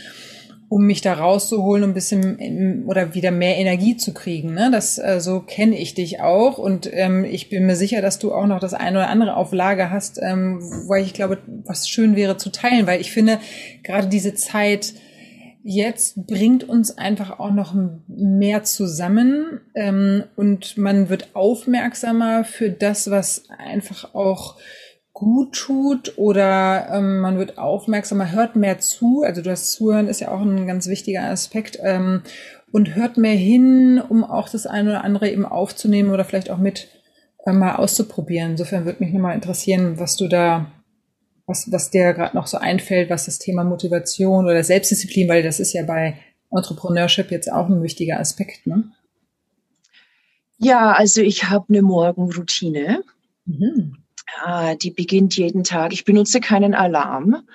Um 0.68 0.86
mich 0.86 1.00
da 1.00 1.14
rauszuholen, 1.14 1.84
um 1.84 1.90
ein 1.90 1.94
bisschen 1.94 2.84
oder 2.86 3.14
wieder 3.14 3.30
mehr 3.30 3.56
Energie 3.58 3.96
zu 3.96 4.14
kriegen. 4.14 4.54
Ne? 4.54 4.70
Das 4.72 4.98
äh, 4.98 5.20
so 5.20 5.40
kenne 5.40 5.78
ich 5.78 5.94
dich 5.94 6.20
auch 6.20 6.58
und 6.58 6.88
ähm, 6.92 7.24
ich 7.24 7.48
bin 7.48 7.66
mir 7.66 7.76
sicher, 7.76 8.02
dass 8.02 8.18
du 8.18 8.32
auch 8.32 8.46
noch 8.46 8.60
das 8.60 8.74
eine 8.74 8.98
oder 8.98 9.08
andere 9.08 9.36
auf 9.36 9.52
Lager 9.52 9.90
hast, 9.90 10.18
ähm, 10.22 10.60
weil 10.88 11.04
ich 11.04 11.14
glaube, 11.14 11.38
was 11.64 11.88
schön 11.88 12.16
wäre 12.16 12.36
zu 12.36 12.50
teilen, 12.50 12.86
weil 12.86 13.00
ich 13.00 13.12
finde 13.12 13.38
gerade 13.82 14.08
diese 14.08 14.34
Zeit 14.34 14.94
jetzt 15.64 16.26
bringt 16.26 16.62
uns 16.68 16.96
einfach 16.98 17.38
auch 17.38 17.50
noch 17.50 17.74
mehr 18.06 18.64
zusammen 18.64 19.60
ähm, 19.74 20.24
und 20.36 20.76
man 20.76 21.08
wird 21.08 21.34
aufmerksamer 21.34 22.44
für 22.44 22.70
das, 22.70 23.10
was 23.10 23.48
einfach 23.48 24.14
auch 24.14 24.56
gut 25.14 25.54
tut 25.54 26.18
oder 26.18 26.88
ähm, 26.92 27.20
man 27.20 27.38
wird 27.38 27.56
aufmerksamer, 27.56 28.32
hört 28.32 28.56
mehr 28.56 28.80
zu. 28.80 29.22
Also 29.22 29.40
du 29.40 29.50
hast 29.50 29.72
Zuhören 29.72 30.08
ist 30.08 30.20
ja 30.20 30.32
auch 30.32 30.42
ein 30.42 30.66
ganz 30.66 30.88
wichtiger 30.88 31.22
Aspekt 31.22 31.78
ähm, 31.82 32.22
und 32.72 32.96
hört 32.96 33.16
mehr 33.16 33.36
hin, 33.36 34.02
um 34.06 34.24
auch 34.24 34.48
das 34.48 34.66
eine 34.66 34.90
oder 34.90 35.04
andere 35.04 35.30
eben 35.30 35.46
aufzunehmen 35.46 36.10
oder 36.10 36.24
vielleicht 36.24 36.50
auch 36.50 36.58
mit 36.58 36.88
äh, 37.46 37.52
mal 37.52 37.76
auszuprobieren. 37.76 38.50
Insofern 38.52 38.84
würde 38.84 39.04
mich 39.04 39.14
nochmal 39.14 39.36
interessieren, 39.36 40.00
was 40.00 40.16
du 40.16 40.26
da, 40.26 40.66
was, 41.46 41.70
was 41.70 41.90
dir 41.90 42.12
gerade 42.12 42.36
noch 42.36 42.48
so 42.48 42.58
einfällt, 42.58 43.08
was 43.08 43.26
das 43.26 43.38
Thema 43.38 43.62
Motivation 43.62 44.46
oder 44.46 44.64
Selbstdisziplin, 44.64 45.28
weil 45.28 45.44
das 45.44 45.60
ist 45.60 45.72
ja 45.72 45.84
bei 45.84 46.18
Entrepreneurship 46.50 47.30
jetzt 47.30 47.52
auch 47.52 47.68
ein 47.68 47.84
wichtiger 47.84 48.18
Aspekt, 48.18 48.66
ne? 48.66 48.90
Ja, 50.56 50.92
also 50.92 51.20
ich 51.20 51.44
habe 51.44 51.66
eine 51.68 51.82
Morgenroutine. 51.82 53.04
Mhm. 53.44 54.03
Ah, 54.42 54.74
die 54.74 54.90
beginnt 54.90 55.36
jeden 55.36 55.64
Tag. 55.64 55.92
Ich 55.92 56.04
benutze 56.04 56.40
keinen 56.40 56.74
Alarm, 56.74 57.46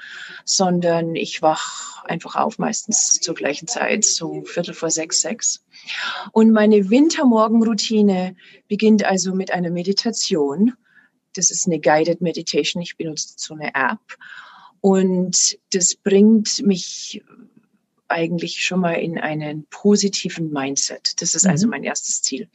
sondern 0.45 1.15
ich 1.15 1.41
wach 1.41 2.03
einfach 2.05 2.35
auf, 2.35 2.57
meistens 2.57 3.19
zur 3.19 3.35
gleichen 3.35 3.67
Zeit, 3.67 4.05
so 4.05 4.43
Viertel 4.43 4.73
vor 4.73 4.89
sechs, 4.89 5.21
sechs. 5.21 5.63
Und 6.31 6.51
meine 6.51 6.89
Wintermorgenroutine 6.89 8.35
beginnt 8.67 9.03
also 9.03 9.33
mit 9.33 9.51
einer 9.51 9.71
Meditation. 9.71 10.73
Das 11.33 11.51
ist 11.51 11.67
eine 11.67 11.79
Guided 11.79 12.21
Meditation. 12.21 12.81
Ich 12.81 12.97
benutze 12.97 13.33
so 13.37 13.55
eine 13.55 13.73
App. 13.75 14.17
Und 14.81 15.57
das 15.73 15.95
bringt 15.95 16.65
mich 16.65 17.23
eigentlich 18.07 18.63
schon 18.63 18.79
mal 18.79 18.93
in 18.93 19.19
einen 19.19 19.65
positiven 19.69 20.51
Mindset. 20.51 21.21
Das 21.21 21.35
ist 21.35 21.45
also 21.45 21.67
mhm. 21.67 21.71
mein 21.71 21.83
erstes 21.83 22.21
Ziel. 22.21 22.49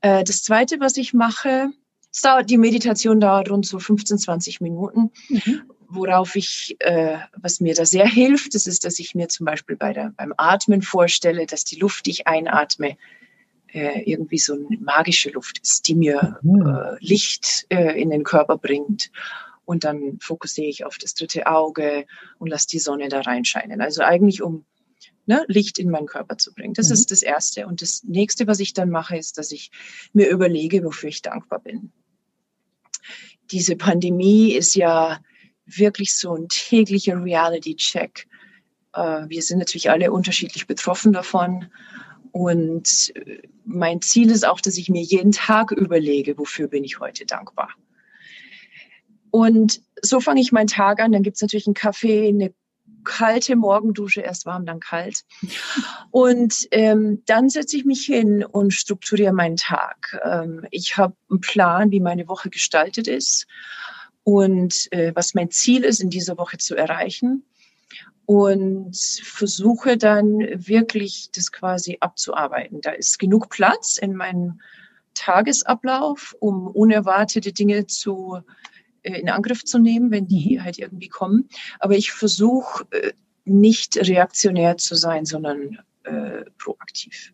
Äh, 0.00 0.24
das 0.24 0.42
zweite, 0.42 0.80
was 0.80 0.96
ich 0.96 1.14
mache, 1.14 1.70
dauert, 2.20 2.50
die 2.50 2.58
Meditation 2.58 3.20
dauert 3.20 3.50
rund 3.50 3.66
so 3.66 3.78
15, 3.78 4.18
20 4.18 4.60
Minuten. 4.60 5.10
Mhm. 5.28 5.62
Worauf 5.88 6.36
ich, 6.36 6.76
äh, 6.80 7.18
was 7.36 7.60
mir 7.60 7.74
da 7.74 7.84
sehr 7.84 8.06
hilft, 8.06 8.54
das 8.54 8.66
ist, 8.66 8.84
dass 8.84 8.98
ich 8.98 9.14
mir 9.14 9.28
zum 9.28 9.44
Beispiel 9.46 9.76
bei 9.76 9.92
der, 9.92 10.12
beim 10.16 10.32
Atmen 10.36 10.82
vorstelle, 10.82 11.46
dass 11.46 11.64
die 11.64 11.76
Luft, 11.76 12.06
die 12.06 12.10
ich 12.10 12.26
einatme, 12.26 12.96
äh, 13.72 14.02
irgendwie 14.04 14.38
so 14.38 14.54
eine 14.54 14.78
magische 14.80 15.30
Luft 15.30 15.58
ist, 15.62 15.88
die 15.88 15.94
mir 15.94 16.38
mhm. 16.42 16.66
äh, 16.66 16.96
Licht 17.00 17.66
äh, 17.70 18.00
in 18.00 18.10
den 18.10 18.24
Körper 18.24 18.58
bringt. 18.58 19.10
Und 19.64 19.84
dann 19.84 20.18
fokussiere 20.20 20.68
ich 20.68 20.84
auf 20.84 20.98
das 20.98 21.14
dritte 21.14 21.46
Auge 21.46 22.04
und 22.38 22.48
lasse 22.48 22.68
die 22.68 22.78
Sonne 22.78 23.08
da 23.08 23.20
reinscheinen. 23.20 23.80
Also 23.80 24.02
eigentlich 24.02 24.42
um 24.42 24.64
ne, 25.26 25.44
Licht 25.46 25.78
in 25.78 25.90
meinen 25.90 26.06
Körper 26.06 26.36
zu 26.36 26.52
bringen. 26.52 26.74
Das 26.74 26.88
mhm. 26.88 26.94
ist 26.94 27.10
das 27.10 27.22
Erste. 27.22 27.66
Und 27.66 27.80
das 27.80 28.02
Nächste, 28.04 28.46
was 28.46 28.60
ich 28.60 28.74
dann 28.74 28.90
mache, 28.90 29.16
ist, 29.16 29.38
dass 29.38 29.52
ich 29.52 29.70
mir 30.12 30.28
überlege, 30.28 30.84
wofür 30.84 31.08
ich 31.08 31.22
dankbar 31.22 31.60
bin 31.60 31.92
diese 33.50 33.76
Pandemie 33.76 34.52
ist 34.52 34.74
ja 34.74 35.20
wirklich 35.66 36.14
so 36.14 36.34
ein 36.34 36.48
täglicher 36.48 37.22
Reality-Check. 37.22 38.26
Äh, 38.94 39.24
wir 39.28 39.42
sind 39.42 39.58
natürlich 39.58 39.90
alle 39.90 40.12
unterschiedlich 40.12 40.66
betroffen 40.66 41.12
davon. 41.12 41.66
Und 42.32 43.12
äh, 43.14 43.42
mein 43.64 44.00
Ziel 44.00 44.30
ist 44.30 44.46
auch, 44.46 44.60
dass 44.60 44.76
ich 44.76 44.88
mir 44.88 45.02
jeden 45.02 45.32
Tag 45.32 45.70
überlege, 45.70 46.38
wofür 46.38 46.68
bin 46.68 46.84
ich 46.84 47.00
heute 47.00 47.26
dankbar. 47.26 47.70
Und 49.30 49.82
so 50.02 50.20
fange 50.20 50.40
ich 50.40 50.52
meinen 50.52 50.66
Tag 50.66 51.00
an. 51.00 51.12
Dann 51.12 51.22
gibt 51.22 51.36
es 51.36 51.42
natürlich 51.42 51.66
einen 51.66 51.74
Kaffee, 51.74 52.28
eine 52.28 52.52
kalte 53.04 53.56
Morgendusche, 53.56 54.20
erst 54.20 54.46
warm, 54.46 54.66
dann 54.66 54.80
kalt. 54.80 55.24
Und 56.10 56.68
ähm, 56.70 57.22
dann 57.26 57.48
setze 57.48 57.76
ich 57.76 57.84
mich 57.84 58.04
hin 58.04 58.44
und 58.44 58.72
strukturiere 58.72 59.32
meinen 59.32 59.56
Tag. 59.56 60.20
Ähm, 60.24 60.66
ich 60.70 60.96
habe 60.96 61.14
einen 61.30 61.40
Plan, 61.40 61.90
wie 61.90 62.00
meine 62.00 62.28
Woche 62.28 62.50
gestaltet 62.50 63.08
ist 63.08 63.46
und 64.24 64.92
äh, 64.92 65.12
was 65.14 65.34
mein 65.34 65.50
Ziel 65.50 65.84
ist, 65.84 66.00
in 66.00 66.10
dieser 66.10 66.38
Woche 66.38 66.58
zu 66.58 66.76
erreichen. 66.76 67.44
Und 68.24 68.96
versuche 69.22 69.98
dann 69.98 70.38
wirklich 70.54 71.30
das 71.34 71.50
quasi 71.50 71.98
abzuarbeiten. 72.00 72.80
Da 72.80 72.92
ist 72.92 73.18
genug 73.18 73.50
Platz 73.50 73.98
in 73.98 74.14
meinem 74.14 74.60
Tagesablauf, 75.14 76.34
um 76.38 76.68
unerwartete 76.68 77.52
Dinge 77.52 77.86
zu 77.86 78.40
in 79.02 79.28
Angriff 79.28 79.64
zu 79.64 79.78
nehmen, 79.78 80.10
wenn 80.10 80.26
die 80.26 80.60
halt 80.60 80.78
irgendwie 80.78 81.08
kommen. 81.08 81.48
Aber 81.78 81.94
ich 81.94 82.12
versuche 82.12 82.84
äh, 82.90 83.12
nicht 83.44 83.96
reaktionär 83.96 84.78
zu 84.78 84.94
sein, 84.94 85.24
sondern 85.24 85.78
äh, 86.04 86.44
proaktiv. 86.58 87.32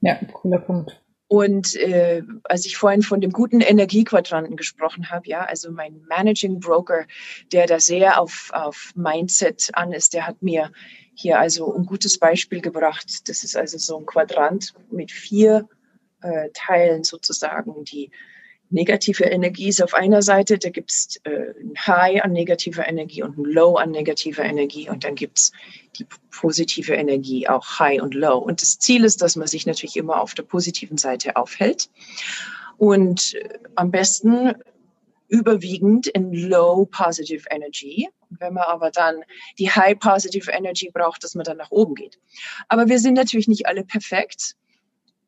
Ja, 0.00 0.18
cooler 0.32 0.60
Punkt. 0.60 1.02
Und 1.30 1.76
äh, 1.76 2.22
als 2.44 2.64
ich 2.64 2.78
vorhin 2.78 3.02
von 3.02 3.20
dem 3.20 3.32
guten 3.32 3.60
Energiequadranten 3.60 4.56
gesprochen 4.56 5.10
habe, 5.10 5.28
ja, 5.28 5.44
also 5.44 5.70
mein 5.70 6.00
Managing 6.08 6.58
Broker, 6.58 7.04
der 7.52 7.66
da 7.66 7.80
sehr 7.80 8.18
auf, 8.18 8.50
auf 8.54 8.92
Mindset 8.94 9.68
an 9.74 9.92
ist, 9.92 10.14
der 10.14 10.26
hat 10.26 10.42
mir 10.42 10.72
hier 11.14 11.38
also 11.38 11.74
ein 11.74 11.84
gutes 11.84 12.18
Beispiel 12.18 12.62
gebracht. 12.62 13.28
Das 13.28 13.44
ist 13.44 13.56
also 13.56 13.76
so 13.76 13.98
ein 13.98 14.06
Quadrant 14.06 14.72
mit 14.90 15.12
vier 15.12 15.68
äh, 16.22 16.48
Teilen 16.54 17.04
sozusagen, 17.04 17.84
die 17.84 18.10
negative 18.70 19.24
Energie 19.24 19.68
ist 19.68 19.82
auf 19.82 19.94
einer 19.94 20.22
Seite, 20.22 20.58
da 20.58 20.70
gibt 20.70 20.90
es 20.90 21.16
äh, 21.24 21.54
ein 21.60 21.74
High 21.86 22.22
an 22.22 22.32
negativer 22.32 22.86
Energie 22.86 23.22
und 23.22 23.38
ein 23.38 23.44
Low 23.44 23.76
an 23.76 23.90
negativer 23.90 24.44
Energie 24.44 24.88
und 24.88 25.04
dann 25.04 25.14
gibt 25.14 25.38
es 25.38 25.52
die 25.98 26.06
positive 26.30 26.94
Energie, 26.94 27.48
auch 27.48 27.78
High 27.78 28.02
und 28.02 28.14
Low. 28.14 28.38
Und 28.38 28.62
das 28.62 28.78
Ziel 28.78 29.04
ist, 29.04 29.22
dass 29.22 29.36
man 29.36 29.46
sich 29.46 29.66
natürlich 29.66 29.96
immer 29.96 30.20
auf 30.20 30.34
der 30.34 30.42
positiven 30.42 30.98
Seite 30.98 31.36
aufhält 31.36 31.88
und 32.76 33.34
äh, 33.34 33.58
am 33.74 33.90
besten 33.90 34.54
überwiegend 35.28 36.06
in 36.06 36.32
Low 36.32 36.86
Positive 36.86 37.44
Energy. 37.50 38.08
wenn 38.30 38.54
man 38.54 38.64
aber 38.64 38.90
dann 38.90 39.22
die 39.58 39.70
High 39.70 39.98
Positive 39.98 40.50
Energy 40.50 40.90
braucht, 40.92 41.24
dass 41.24 41.34
man 41.34 41.44
dann 41.44 41.56
nach 41.56 41.70
oben 41.70 41.94
geht. 41.94 42.18
Aber 42.68 42.88
wir 42.88 42.98
sind 42.98 43.14
natürlich 43.14 43.48
nicht 43.48 43.66
alle 43.66 43.84
perfekt 43.84 44.54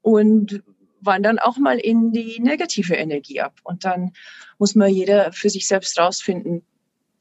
und 0.02 0.62
wandern 1.00 1.38
auch 1.38 1.56
mal 1.56 1.78
in 1.78 2.12
die 2.12 2.40
negative 2.40 2.94
Energie 2.94 3.40
ab. 3.40 3.60
Und 3.62 3.84
dann 3.84 4.12
muss 4.58 4.74
man 4.74 4.90
jeder 4.90 5.32
für 5.32 5.50
sich 5.50 5.66
selbst 5.66 5.98
rausfinden, 5.98 6.62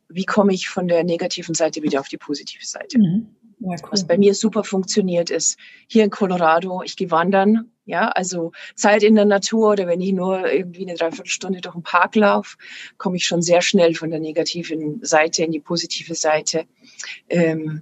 wie 0.10 0.26
komme 0.26 0.54
ich 0.54 0.70
von 0.70 0.88
der 0.88 1.04
negativen 1.04 1.56
Seite 1.56 1.84
wieder 1.84 2.00
auf 2.00 2.08
die 2.08 2.18
positive 2.18 2.66
Seite. 2.66 2.98
Mhm. 2.98 3.28
Ja, 3.60 3.72
cool. 3.72 3.90
Was 3.92 4.08
bei 4.08 4.18
mir 4.18 4.34
super 4.34 4.64
funktioniert 4.64 5.30
ist, 5.30 5.58
hier 5.88 6.06
in 6.06 6.10
Colorado, 6.10 6.82
ich 6.82 6.96
gehe 6.96 7.12
wandern, 7.12 7.72
ja, 7.86 8.08
also 8.10 8.52
Zeit 8.76 9.04
in 9.04 9.16
der 9.16 9.26
Natur 9.26 9.72
oder 9.72 9.88
wenn 9.88 10.00
ich 10.00 10.14
nur 10.14 10.50
irgendwie 10.50 10.88
eine 10.88 10.96
Dreiviertelstunde 10.96 11.60
durch 11.60 11.76
den 11.76 11.84
Park 11.84 12.16
laufe, 12.16 12.58
komme 12.98 13.18
ich 13.18 13.26
schon 13.26 13.42
sehr 13.42 13.62
schnell 13.62 13.96
von 13.96 14.12
der 14.12 14.20
negativen 14.20 15.04
Seite 15.04 15.44
in 15.44 15.52
die 15.52 15.60
positive 15.60 16.16
Seite. 16.16 16.66
Ähm, 17.28 17.82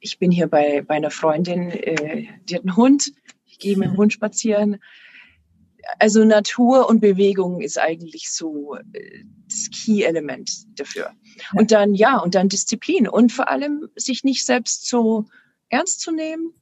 ich 0.00 0.18
bin 0.18 0.30
hier 0.30 0.46
bei, 0.46 0.82
bei 0.82 0.94
einer 0.94 1.10
Freundin, 1.10 1.70
äh, 1.70 2.26
die 2.44 2.54
hat 2.54 2.62
einen 2.62 2.76
Hund, 2.76 3.12
ich 3.56 3.58
gehe 3.58 3.76
mit 3.76 3.88
dem 3.88 3.96
Hund 3.96 4.12
spazieren. 4.12 4.78
also 5.98 6.24
Natur 6.24 6.88
und 6.88 7.00
Bewegung 7.00 7.60
ist 7.60 7.78
eigentlich 7.78 8.30
so 8.30 8.76
äh, 8.92 9.24
das 9.48 9.70
Key-Element 9.70 10.78
dafür. 10.78 11.12
Und 11.54 11.70
dann, 11.70 11.94
ja, 11.94 12.18
und 12.18 12.34
dann 12.34 12.48
Disziplin 12.48 13.08
und 13.08 13.32
vor 13.32 13.48
allem 13.48 13.88
sich 13.96 14.24
nicht 14.24 14.44
selbst 14.44 14.88
so 14.88 15.26
ernst 15.68 16.00
zu 16.00 16.12
nehmen 16.12 16.52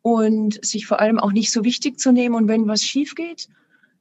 und 0.00 0.64
sich 0.64 0.86
vor 0.86 1.00
allem 1.00 1.18
auch 1.18 1.32
nicht 1.32 1.52
so 1.52 1.64
wichtig 1.64 1.98
zu 1.98 2.12
nehmen. 2.12 2.34
Und 2.34 2.48
wenn 2.48 2.66
was 2.66 2.82
schief 2.82 3.14
geht, 3.14 3.48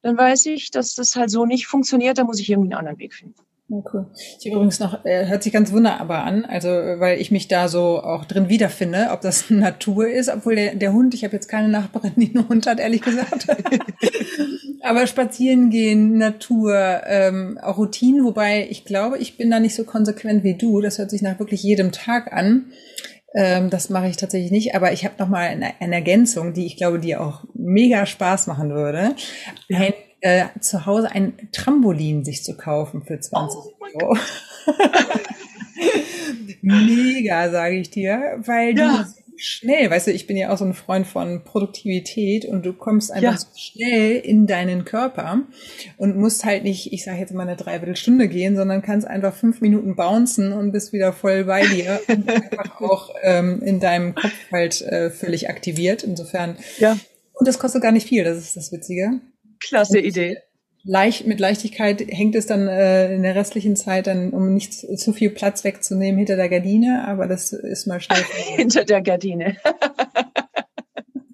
dann 0.01 0.17
weiß 0.17 0.47
ich, 0.47 0.71
dass 0.71 0.95
das 0.95 1.15
halt 1.15 1.29
so 1.29 1.45
nicht 1.45 1.67
funktioniert, 1.67 2.17
da 2.17 2.23
muss 2.23 2.39
ich 2.39 2.49
irgendwie 2.49 2.73
einen 2.73 2.79
anderen 2.79 2.99
Weg 2.99 3.13
finden. 3.13 3.35
Ja, 3.71 3.77
cool. 3.93 4.05
Ich 4.37 4.51
übrigens 4.51 4.81
noch, 4.81 5.05
äh, 5.05 5.27
hört 5.27 5.43
sich 5.43 5.53
ganz 5.53 5.71
wunderbar 5.71 6.25
an, 6.25 6.43
also 6.43 6.67
weil 6.67 7.21
ich 7.21 7.31
mich 7.31 7.47
da 7.47 7.69
so 7.69 8.01
auch 8.01 8.25
drin 8.25 8.49
wiederfinde, 8.49 9.07
ob 9.11 9.21
das 9.21 9.49
Natur 9.49 10.09
ist, 10.09 10.29
obwohl 10.29 10.55
der, 10.55 10.75
der 10.75 10.91
Hund, 10.91 11.13
ich 11.13 11.23
habe 11.23 11.35
jetzt 11.35 11.47
keine 11.47 11.69
Nachbarin, 11.69 12.11
die 12.17 12.35
einen 12.35 12.49
Hund 12.49 12.67
hat, 12.67 12.81
ehrlich 12.81 13.01
gesagt. 13.01 13.47
Aber 14.81 15.07
spazieren 15.07 15.69
gehen, 15.69 16.17
Natur, 16.17 17.01
ähm, 17.05 17.57
auch 17.61 17.77
Routinen, 17.77 18.25
wobei 18.25 18.67
ich 18.69 18.83
glaube, 18.83 19.19
ich 19.19 19.37
bin 19.37 19.49
da 19.49 19.61
nicht 19.61 19.75
so 19.75 19.85
konsequent 19.85 20.43
wie 20.43 20.57
du. 20.57 20.81
Das 20.81 20.97
hört 20.97 21.11
sich 21.11 21.21
nach 21.21 21.39
wirklich 21.39 21.63
jedem 21.63 21.93
Tag 21.93 22.33
an. 22.33 22.71
Ähm, 23.33 23.69
das 23.69 23.89
mache 23.89 24.09
ich 24.09 24.17
tatsächlich 24.17 24.51
nicht, 24.51 24.75
aber 24.75 24.91
ich 24.91 25.05
habe 25.05 25.15
noch 25.17 25.29
mal 25.29 25.47
eine, 25.47 25.79
eine, 25.79 25.95
Ergänzung, 25.95 26.53
die 26.53 26.65
ich 26.65 26.75
glaube, 26.75 26.99
die 26.99 27.15
auch 27.15 27.45
mega 27.53 28.05
Spaß 28.05 28.47
machen 28.47 28.71
würde. 28.71 29.15
Ein 29.69 29.93
äh, 30.21 30.45
zu 30.59 30.85
Hause 30.85 31.11
ein 31.11 31.49
Trampolin 31.51 32.23
sich 32.23 32.43
zu 32.43 32.55
kaufen 32.55 33.03
für 33.03 33.19
20 33.19 33.59
oh 33.59 33.73
Euro. 33.99 34.17
Mega, 36.61 37.49
sage 37.49 37.77
ich 37.77 37.89
dir, 37.89 38.39
weil 38.45 38.77
ja. 38.77 39.03
du 39.03 39.21
schnell, 39.41 39.89
weißt 39.89 40.07
du, 40.07 40.11
ich 40.11 40.27
bin 40.27 40.37
ja 40.37 40.53
auch 40.53 40.57
so 40.57 40.65
ein 40.65 40.75
Freund 40.75 41.07
von 41.07 41.43
Produktivität 41.43 42.45
und 42.45 42.63
du 42.63 42.73
kommst 42.73 43.11
einfach 43.11 43.33
ja. 43.33 43.37
so 43.37 43.47
schnell 43.55 44.17
in 44.17 44.45
deinen 44.45 44.85
Körper 44.85 45.41
und 45.97 46.15
musst 46.15 46.45
halt 46.45 46.63
nicht, 46.63 46.93
ich 46.93 47.03
sage 47.03 47.19
jetzt 47.19 47.33
mal 47.33 47.47
eine 47.47 47.55
Dreiviertelstunde 47.55 48.27
gehen, 48.27 48.55
sondern 48.55 48.83
kannst 48.83 49.07
einfach 49.07 49.33
fünf 49.33 49.59
Minuten 49.61 49.95
bouncen 49.95 50.53
und 50.53 50.71
bist 50.71 50.93
wieder 50.93 51.11
voll 51.11 51.45
bei 51.45 51.65
dir 51.65 51.99
und 52.07 52.29
einfach 52.29 52.81
auch 52.81 53.15
ähm, 53.23 53.61
in 53.63 53.79
deinem 53.79 54.13
Kopf 54.13 54.33
halt 54.51 54.81
äh, 54.83 55.09
völlig 55.09 55.49
aktiviert. 55.49 56.03
Insofern. 56.03 56.57
Ja. 56.77 56.97
Und 57.33 57.47
das 57.47 57.57
kostet 57.57 57.81
gar 57.81 57.91
nicht 57.91 58.07
viel, 58.07 58.23
das 58.23 58.37
ist 58.37 58.55
das 58.55 58.71
Witzige. 58.71 59.21
Klasse 59.61 59.99
Idee. 59.99 60.37
Leicht, 60.83 61.27
mit 61.27 61.39
Leichtigkeit 61.39 62.01
hängt 62.07 62.33
es 62.35 62.47
dann 62.47 62.67
äh, 62.67 63.13
in 63.13 63.21
der 63.21 63.35
restlichen 63.35 63.75
Zeit 63.75 64.07
dann, 64.07 64.31
um 64.31 64.53
nicht 64.53 64.73
zu 64.73 65.13
viel 65.13 65.29
Platz 65.29 65.63
wegzunehmen, 65.63 66.17
hinter 66.17 66.35
der 66.35 66.49
Gardine, 66.49 67.05
aber 67.07 67.27
das 67.27 67.53
ist 67.53 67.85
mal 67.85 68.01
schnell. 68.01 68.23
hinter 68.55 68.83
der 68.83 69.01
Gardine. 69.01 69.57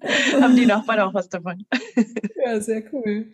haben 0.40 0.56
die 0.56 0.66
Nachbarn 0.66 1.00
auch 1.00 1.14
was 1.14 1.28
davon. 1.28 1.64
ja, 2.44 2.60
sehr 2.60 2.82
cool. 2.92 3.26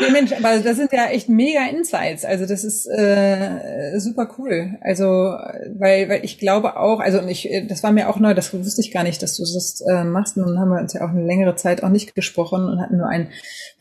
Nee, 0.00 0.10
Mensch, 0.10 0.32
aber 0.32 0.58
das 0.58 0.76
sind 0.76 0.92
ja 0.92 1.06
echt 1.06 1.28
mega 1.28 1.66
Insights. 1.66 2.24
Also 2.24 2.46
das 2.46 2.64
ist 2.64 2.86
äh, 2.86 3.98
super 3.98 4.34
cool. 4.38 4.78
Also 4.80 5.04
weil, 5.04 6.08
weil 6.08 6.24
ich 6.24 6.38
glaube 6.38 6.76
auch, 6.76 7.00
also 7.00 7.20
und 7.20 7.28
ich, 7.28 7.48
das 7.68 7.82
war 7.82 7.92
mir 7.92 8.08
auch 8.08 8.18
neu, 8.18 8.34
das 8.34 8.52
wusste 8.52 8.80
ich 8.80 8.92
gar 8.92 9.04
nicht, 9.04 9.22
dass 9.22 9.36
du 9.36 9.42
das 9.42 9.82
äh, 9.88 10.04
machst. 10.04 10.36
Und 10.36 10.46
dann 10.46 10.58
haben 10.58 10.70
wir 10.70 10.80
uns 10.80 10.92
ja 10.92 11.04
auch 11.04 11.10
eine 11.10 11.24
längere 11.24 11.56
Zeit 11.56 11.82
auch 11.82 11.90
nicht 11.90 12.14
gesprochen 12.14 12.64
und 12.64 12.80
hatten 12.80 12.98
nur 12.98 13.08
ein 13.08 13.30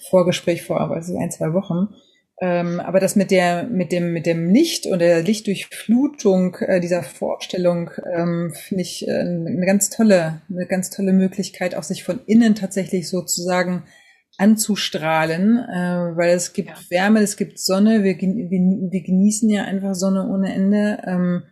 Vorgespräch 0.10 0.64
vor, 0.64 0.80
also 0.92 1.18
ein, 1.18 1.32
zwei 1.32 1.54
Wochen. 1.54 1.90
Ähm, 2.40 2.80
aber 2.80 3.00
das 3.00 3.16
mit 3.16 3.32
der, 3.32 3.64
mit 3.64 3.92
dem, 3.92 4.14
mit 4.14 4.28
dem 4.28 4.50
Licht 4.50 4.86
und 4.86 5.00
der 5.00 5.24
Lichtdurchflutung 5.24 6.56
äh, 6.60 6.80
dieser 6.80 7.02
Vorstellung 7.02 7.90
ähm, 8.16 8.54
finde 8.54 8.84
ich 8.84 9.08
äh, 9.08 9.12
eine 9.12 9.66
ganz 9.66 9.90
tolle, 9.90 10.42
eine 10.50 10.68
ganz 10.68 10.92
tolle 10.92 11.14
Möglichkeit, 11.14 11.74
auch 11.74 11.82
sich 11.82 12.04
von 12.04 12.20
innen 12.28 12.54
tatsächlich 12.54 13.10
sozusagen 13.10 13.84
anzustrahlen, 14.38 15.58
äh, 15.58 16.16
weil 16.16 16.36
es 16.36 16.54
gibt 16.54 16.70
ja. 16.70 16.76
Wärme, 16.90 17.22
es 17.22 17.38
gibt 17.38 17.60
Sonne, 17.60 18.04
wir, 18.04 18.16
wir, 18.20 18.92
wir, 18.92 19.02
genießen 19.02 19.50
ja 19.50 19.64
einfach 19.64 19.96
Sonne 19.96 20.28
ohne 20.30 20.54
Ende 20.54 21.02
ähm, 21.08 21.44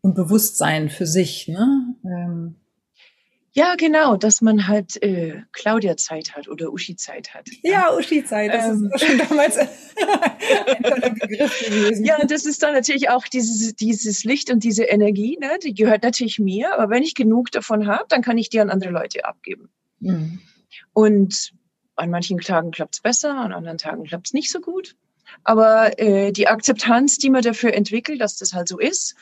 und 0.00 0.14
Bewusstsein 0.14 0.88
für 0.88 1.06
sich. 1.06 1.48
Ne? 1.48 2.56
Ja, 3.52 3.74
genau, 3.74 4.16
dass 4.16 4.40
man 4.42 4.68
halt 4.68 5.02
äh, 5.02 5.42
Claudia-Zeit 5.52 6.36
hat 6.36 6.46
oder 6.46 6.72
Uschi-Zeit 6.72 7.34
hat. 7.34 7.48
Ja, 7.62 7.70
ja 7.70 7.96
Uschi-Zeit, 7.96 8.54
das 8.54 8.66
ähm. 8.66 8.92
ist 8.94 9.04
schon 9.04 9.18
damals 9.18 9.58
ein 9.58 10.82
toller 10.82 11.10
Begriff 11.10 11.66
gewesen. 11.66 12.04
Ja, 12.04 12.24
das 12.24 12.46
ist 12.46 12.62
dann 12.62 12.74
natürlich 12.74 13.10
auch 13.10 13.24
dieses, 13.24 13.74
dieses 13.74 14.22
Licht 14.22 14.50
und 14.50 14.62
diese 14.62 14.84
Energie, 14.84 15.36
ne, 15.40 15.58
die 15.62 15.74
gehört 15.74 16.04
natürlich 16.04 16.38
mir, 16.38 16.74
aber 16.74 16.90
wenn 16.90 17.02
ich 17.02 17.16
genug 17.16 17.50
davon 17.50 17.88
habe, 17.88 18.04
dann 18.08 18.22
kann 18.22 18.38
ich 18.38 18.50
die 18.50 18.60
an 18.60 18.70
andere 18.70 18.90
Leute 18.90 19.24
abgeben. 19.24 19.68
Mhm. 19.98 20.40
Und 20.92 21.52
an 21.96 22.10
manchen 22.10 22.38
Tagen 22.38 22.70
klappt 22.70 22.94
es 22.94 23.00
besser, 23.00 23.34
an 23.34 23.52
anderen 23.52 23.78
Tagen 23.78 24.04
klappt 24.04 24.28
es 24.28 24.32
nicht 24.32 24.50
so 24.50 24.60
gut. 24.60 24.94
Aber 25.42 25.98
äh, 25.98 26.30
die 26.30 26.46
Akzeptanz, 26.46 27.18
die 27.18 27.30
man 27.30 27.42
dafür 27.42 27.74
entwickelt, 27.74 28.20
dass 28.20 28.36
das 28.36 28.52
halt 28.52 28.68
so 28.68 28.78
ist, 28.78 29.16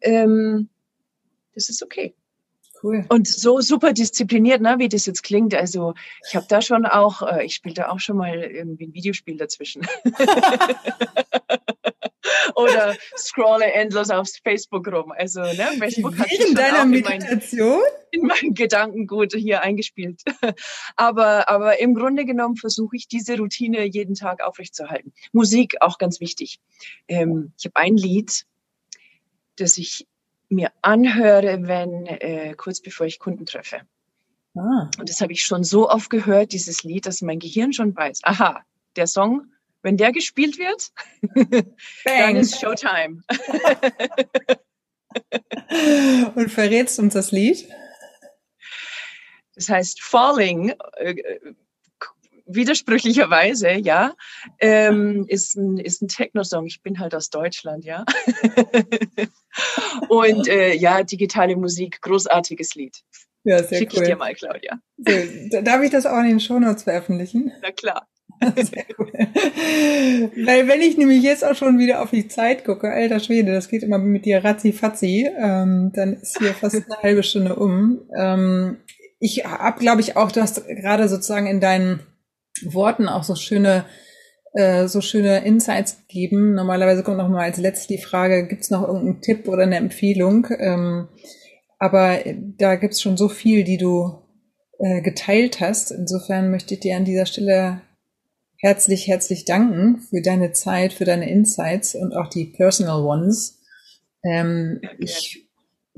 ähm, 0.00 0.68
das 1.54 1.68
ist 1.68 1.82
okay. 1.82 2.14
Cool. 2.82 3.04
Und 3.08 3.26
so 3.26 3.60
super 3.60 3.92
diszipliniert, 3.92 4.60
ne, 4.60 4.76
wie 4.78 4.88
das 4.88 5.06
jetzt 5.06 5.22
klingt. 5.22 5.54
Also 5.54 5.94
ich 6.28 6.36
habe 6.36 6.46
da 6.48 6.60
schon 6.62 6.86
auch, 6.86 7.22
äh, 7.22 7.44
ich 7.44 7.54
spiele 7.54 7.74
da 7.74 7.88
auch 7.88 7.98
schon 7.98 8.16
mal 8.16 8.38
irgendwie 8.38 8.86
ein 8.86 8.94
Videospiel 8.94 9.36
dazwischen. 9.36 9.86
Oder 12.54 12.96
scrolle 13.16 13.72
endlos 13.72 14.10
aufs 14.10 14.38
Facebook 14.38 14.86
rum. 14.88 15.12
Also 15.16 15.40
ne, 15.40 15.68
Facebook 15.78 16.18
hat 16.18 16.30
in 16.30 16.54
deiner 16.54 16.84
Meditation 16.84 17.80
in, 18.10 18.22
mein, 18.22 18.38
in 18.38 18.44
meinen 18.46 18.54
Gedankengut 18.54 19.32
hier 19.34 19.62
eingespielt. 19.62 20.22
aber 20.96 21.48
aber 21.48 21.80
im 21.80 21.94
Grunde 21.94 22.24
genommen 22.24 22.56
versuche 22.56 22.96
ich 22.96 23.08
diese 23.08 23.38
Routine 23.38 23.84
jeden 23.84 24.14
Tag 24.14 24.42
aufrechtzuerhalten. 24.42 25.12
Musik 25.32 25.76
auch 25.80 25.98
ganz 25.98 26.20
wichtig. 26.20 26.58
Ähm, 27.08 27.52
ich 27.58 27.64
habe 27.66 27.76
ein 27.76 27.96
Lied, 27.96 28.44
das 29.56 29.78
ich 29.78 30.06
mir 30.48 30.72
anhöre, 30.82 31.66
wenn 31.66 32.06
äh, 32.06 32.54
kurz 32.56 32.80
bevor 32.80 33.06
ich 33.06 33.18
Kunden 33.18 33.46
treffe. 33.46 33.80
Ah. 34.56 34.90
Und 34.98 35.08
das 35.08 35.20
habe 35.20 35.32
ich 35.32 35.42
schon 35.42 35.64
so 35.64 35.88
oft 35.88 36.10
gehört, 36.10 36.52
dieses 36.52 36.82
Lied, 36.82 37.06
dass 37.06 37.22
mein 37.22 37.38
Gehirn 37.38 37.72
schon 37.72 37.94
weiß, 37.94 38.20
aha, 38.24 38.64
der 38.96 39.06
Song, 39.06 39.52
wenn 39.82 39.96
der 39.96 40.12
gespielt 40.12 40.58
wird, 40.58 40.90
dann 42.04 42.36
ist 42.36 42.60
Showtime. 42.60 43.22
Und 46.34 46.50
verrätst 46.50 46.98
uns 46.98 47.14
das 47.14 47.32
Lied? 47.32 47.68
Das 49.54 49.68
heißt 49.68 50.02
Falling, 50.02 50.74
äh, 50.96 51.14
widersprüchlicherweise, 52.48 53.72
ja, 53.72 54.14
ähm, 54.58 55.26
ist 55.28 55.56
ein, 55.56 55.78
ist 55.78 56.02
ein 56.02 56.08
Techno-Song. 56.08 56.66
Ich 56.66 56.82
bin 56.82 56.98
halt 56.98 57.14
aus 57.14 57.30
Deutschland, 57.30 57.84
ja. 57.84 58.04
Und 60.08 60.48
äh, 60.48 60.74
ja, 60.74 61.02
digitale 61.02 61.56
Musik, 61.56 62.00
großartiges 62.00 62.74
Lied. 62.74 62.96
Ja, 63.44 63.62
sehr 63.62 63.78
Schick 63.78 63.92
cool. 63.94 64.02
ich 64.02 64.08
dir 64.08 64.16
mal, 64.16 64.34
Claudia. 64.34 64.78
So, 64.96 65.60
darf 65.62 65.82
ich 65.82 65.90
das 65.90 66.06
auch 66.06 66.18
in 66.18 66.28
den 66.28 66.40
Shownotes 66.40 66.82
veröffentlichen? 66.82 67.52
Na 67.62 67.70
klar. 67.70 68.06
Sehr 68.56 68.84
cool. 68.98 69.10
Weil 70.44 70.68
wenn 70.68 70.80
ich 70.80 70.96
nämlich 70.96 71.24
jetzt 71.24 71.44
auch 71.44 71.56
schon 71.56 71.78
wieder 71.78 72.02
auf 72.02 72.10
die 72.10 72.28
Zeit 72.28 72.64
gucke, 72.64 72.88
alter 72.88 73.18
Schwede, 73.18 73.52
das 73.52 73.68
geht 73.68 73.82
immer 73.82 73.98
mit 73.98 74.26
dir 74.26 74.44
ratzi 74.44 74.72
fatzi, 74.72 75.28
ähm, 75.36 75.90
dann 75.92 76.12
ist 76.12 76.38
hier 76.38 76.54
fast 76.54 76.76
eine 76.76 77.02
halbe 77.02 77.24
Stunde 77.24 77.56
um. 77.56 78.02
Ähm, 78.16 78.76
ich 79.18 79.44
habe, 79.44 79.80
glaube 79.80 80.02
ich, 80.02 80.16
auch, 80.16 80.30
du 80.30 80.40
hast 80.40 80.64
gerade 80.68 81.08
sozusagen 81.08 81.48
in 81.48 81.60
deinen 81.60 82.00
Worten 82.72 83.08
auch 83.08 83.24
so 83.24 83.34
schöne 83.34 83.84
äh, 84.54 84.88
so 84.88 85.00
schöne 85.00 85.44
Insights 85.44 85.98
gegeben. 86.06 86.54
Normalerweise 86.54 87.02
kommt 87.02 87.18
noch 87.18 87.28
mal 87.28 87.44
als 87.44 87.58
letztes 87.58 87.86
die 87.86 87.98
Frage, 87.98 88.46
gibt 88.46 88.62
es 88.62 88.70
noch 88.70 88.82
irgendeinen 88.82 89.20
Tipp 89.20 89.46
oder 89.48 89.62
eine 89.62 89.76
Empfehlung? 89.76 90.46
Ähm, 90.58 91.08
aber 91.78 92.18
da 92.56 92.76
gibt 92.76 92.94
es 92.94 93.02
schon 93.02 93.16
so 93.16 93.28
viel, 93.28 93.64
die 93.64 93.76
du 93.76 94.22
äh, 94.78 95.00
geteilt 95.02 95.60
hast. 95.60 95.90
Insofern 95.90 96.50
möchte 96.50 96.74
ich 96.74 96.80
dir 96.80 96.96
an 96.96 97.04
dieser 97.04 97.26
Stelle 97.26 97.82
herzlich, 98.56 99.06
herzlich 99.06 99.44
danken 99.44 100.00
für 100.00 100.22
deine 100.22 100.52
Zeit, 100.52 100.92
für 100.92 101.04
deine 101.04 101.30
Insights 101.30 101.94
und 101.94 102.14
auch 102.14 102.28
die 102.28 102.46
Personal 102.46 103.02
Ones. 103.02 103.60
Ähm, 104.24 104.80
ich 104.98 105.47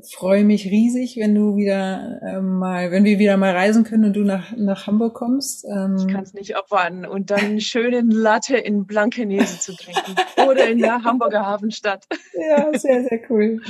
freue 0.09 0.45
mich 0.45 0.67
riesig, 0.67 1.17
wenn 1.17 1.35
du 1.35 1.57
wieder 1.57 2.21
äh, 2.23 2.41
mal, 2.41 2.91
wenn 2.91 3.05
wir 3.05 3.19
wieder 3.19 3.37
mal 3.37 3.53
reisen 3.53 3.85
können 3.85 4.05
und 4.05 4.13
du 4.15 4.25
nach, 4.25 4.57
nach 4.57 4.87
Hamburg 4.87 5.15
kommst. 5.15 5.65
Ähm, 5.65 5.97
ich 5.99 6.09
kann 6.09 6.23
es 6.23 6.35
nicht 6.35 6.57
abwarten. 6.57 7.05
Und 7.05 7.31
dann 7.31 7.41
einen 7.41 7.61
schönen 7.61 8.11
Latte 8.11 8.57
in 8.57 8.87
Blankenese 8.87 9.59
zu 9.59 9.75
trinken 9.75 10.15
oder 10.49 10.69
in 10.69 10.79
der 10.79 11.05
Hamburger 11.05 11.47
Hafenstadt. 11.47 12.07
Ja, 12.35 12.71
sehr, 12.79 13.05
sehr 13.05 13.21
cool. 13.31 13.61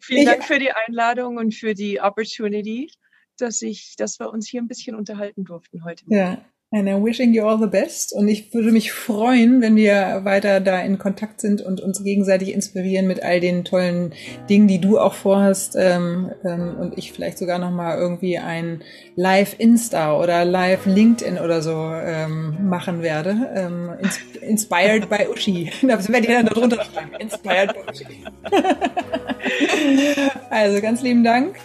Vielen 0.00 0.22
ich, 0.22 0.26
Dank 0.26 0.44
für 0.44 0.58
die 0.58 0.72
Einladung 0.72 1.36
und 1.36 1.54
für 1.54 1.74
die 1.74 2.00
Opportunity, 2.00 2.90
dass 3.38 3.62
ich, 3.62 3.94
dass 3.96 4.18
wir 4.18 4.30
uns 4.30 4.48
hier 4.48 4.60
ein 4.60 4.68
bisschen 4.68 4.94
unterhalten 4.94 5.44
durften 5.44 5.84
heute. 5.84 6.04
Ja, 6.08 6.44
And 6.72 6.88
I'm 6.88 7.02
wishing 7.02 7.34
you 7.34 7.44
all 7.44 7.58
the 7.58 7.66
best. 7.66 8.12
Und 8.12 8.28
ich 8.28 8.54
würde 8.54 8.70
mich 8.70 8.92
freuen, 8.92 9.60
wenn 9.60 9.74
wir 9.74 10.20
weiter 10.22 10.60
da 10.60 10.80
in 10.80 10.98
Kontakt 10.98 11.40
sind 11.40 11.62
und 11.62 11.80
uns 11.80 12.04
gegenseitig 12.04 12.54
inspirieren 12.54 13.08
mit 13.08 13.24
all 13.24 13.40
den 13.40 13.64
tollen 13.64 14.14
Dingen, 14.48 14.68
die 14.68 14.80
du 14.80 15.00
auch 15.00 15.14
vorhast. 15.14 15.74
Ähm, 15.76 16.30
ähm, 16.44 16.76
und 16.78 16.96
ich 16.96 17.12
vielleicht 17.12 17.38
sogar 17.38 17.58
noch 17.58 17.72
mal 17.72 17.98
irgendwie 17.98 18.38
ein 18.38 18.84
Live 19.16 19.56
Insta 19.58 20.16
oder 20.16 20.44
Live 20.44 20.86
LinkedIn 20.86 21.38
oder 21.38 21.60
so 21.60 21.72
ähm, 21.72 22.68
machen 22.68 23.02
werde. 23.02 23.98
Ins 24.00 24.20
inspired 24.40 25.08
by 25.08 25.26
Uschi. 25.28 25.72
Das 25.82 26.08
werde 26.08 26.26
ich 26.26 26.32
dann 26.32 26.46
da 26.46 26.54
drunter 26.54 26.84
schreiben. 26.84 27.10
Inspired 27.18 27.74
by 27.74 27.80
Uschi. 27.90 28.06
also 30.50 30.80
ganz 30.80 31.02
lieben 31.02 31.24
Dank. 31.24 31.56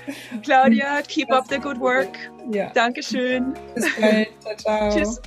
Claudia, 0.43 1.03
keep 1.07 1.31
up 1.31 1.45
the 1.47 1.59
good 1.59 1.79
work. 1.79 2.17
Ja. 2.51 2.69
Dankeschön. 2.73 3.53
Bis 3.73 3.85
bald. 3.99 4.27
Ciao, 4.41 4.55
ciao. 4.57 4.91
Tschüss. 4.95 5.19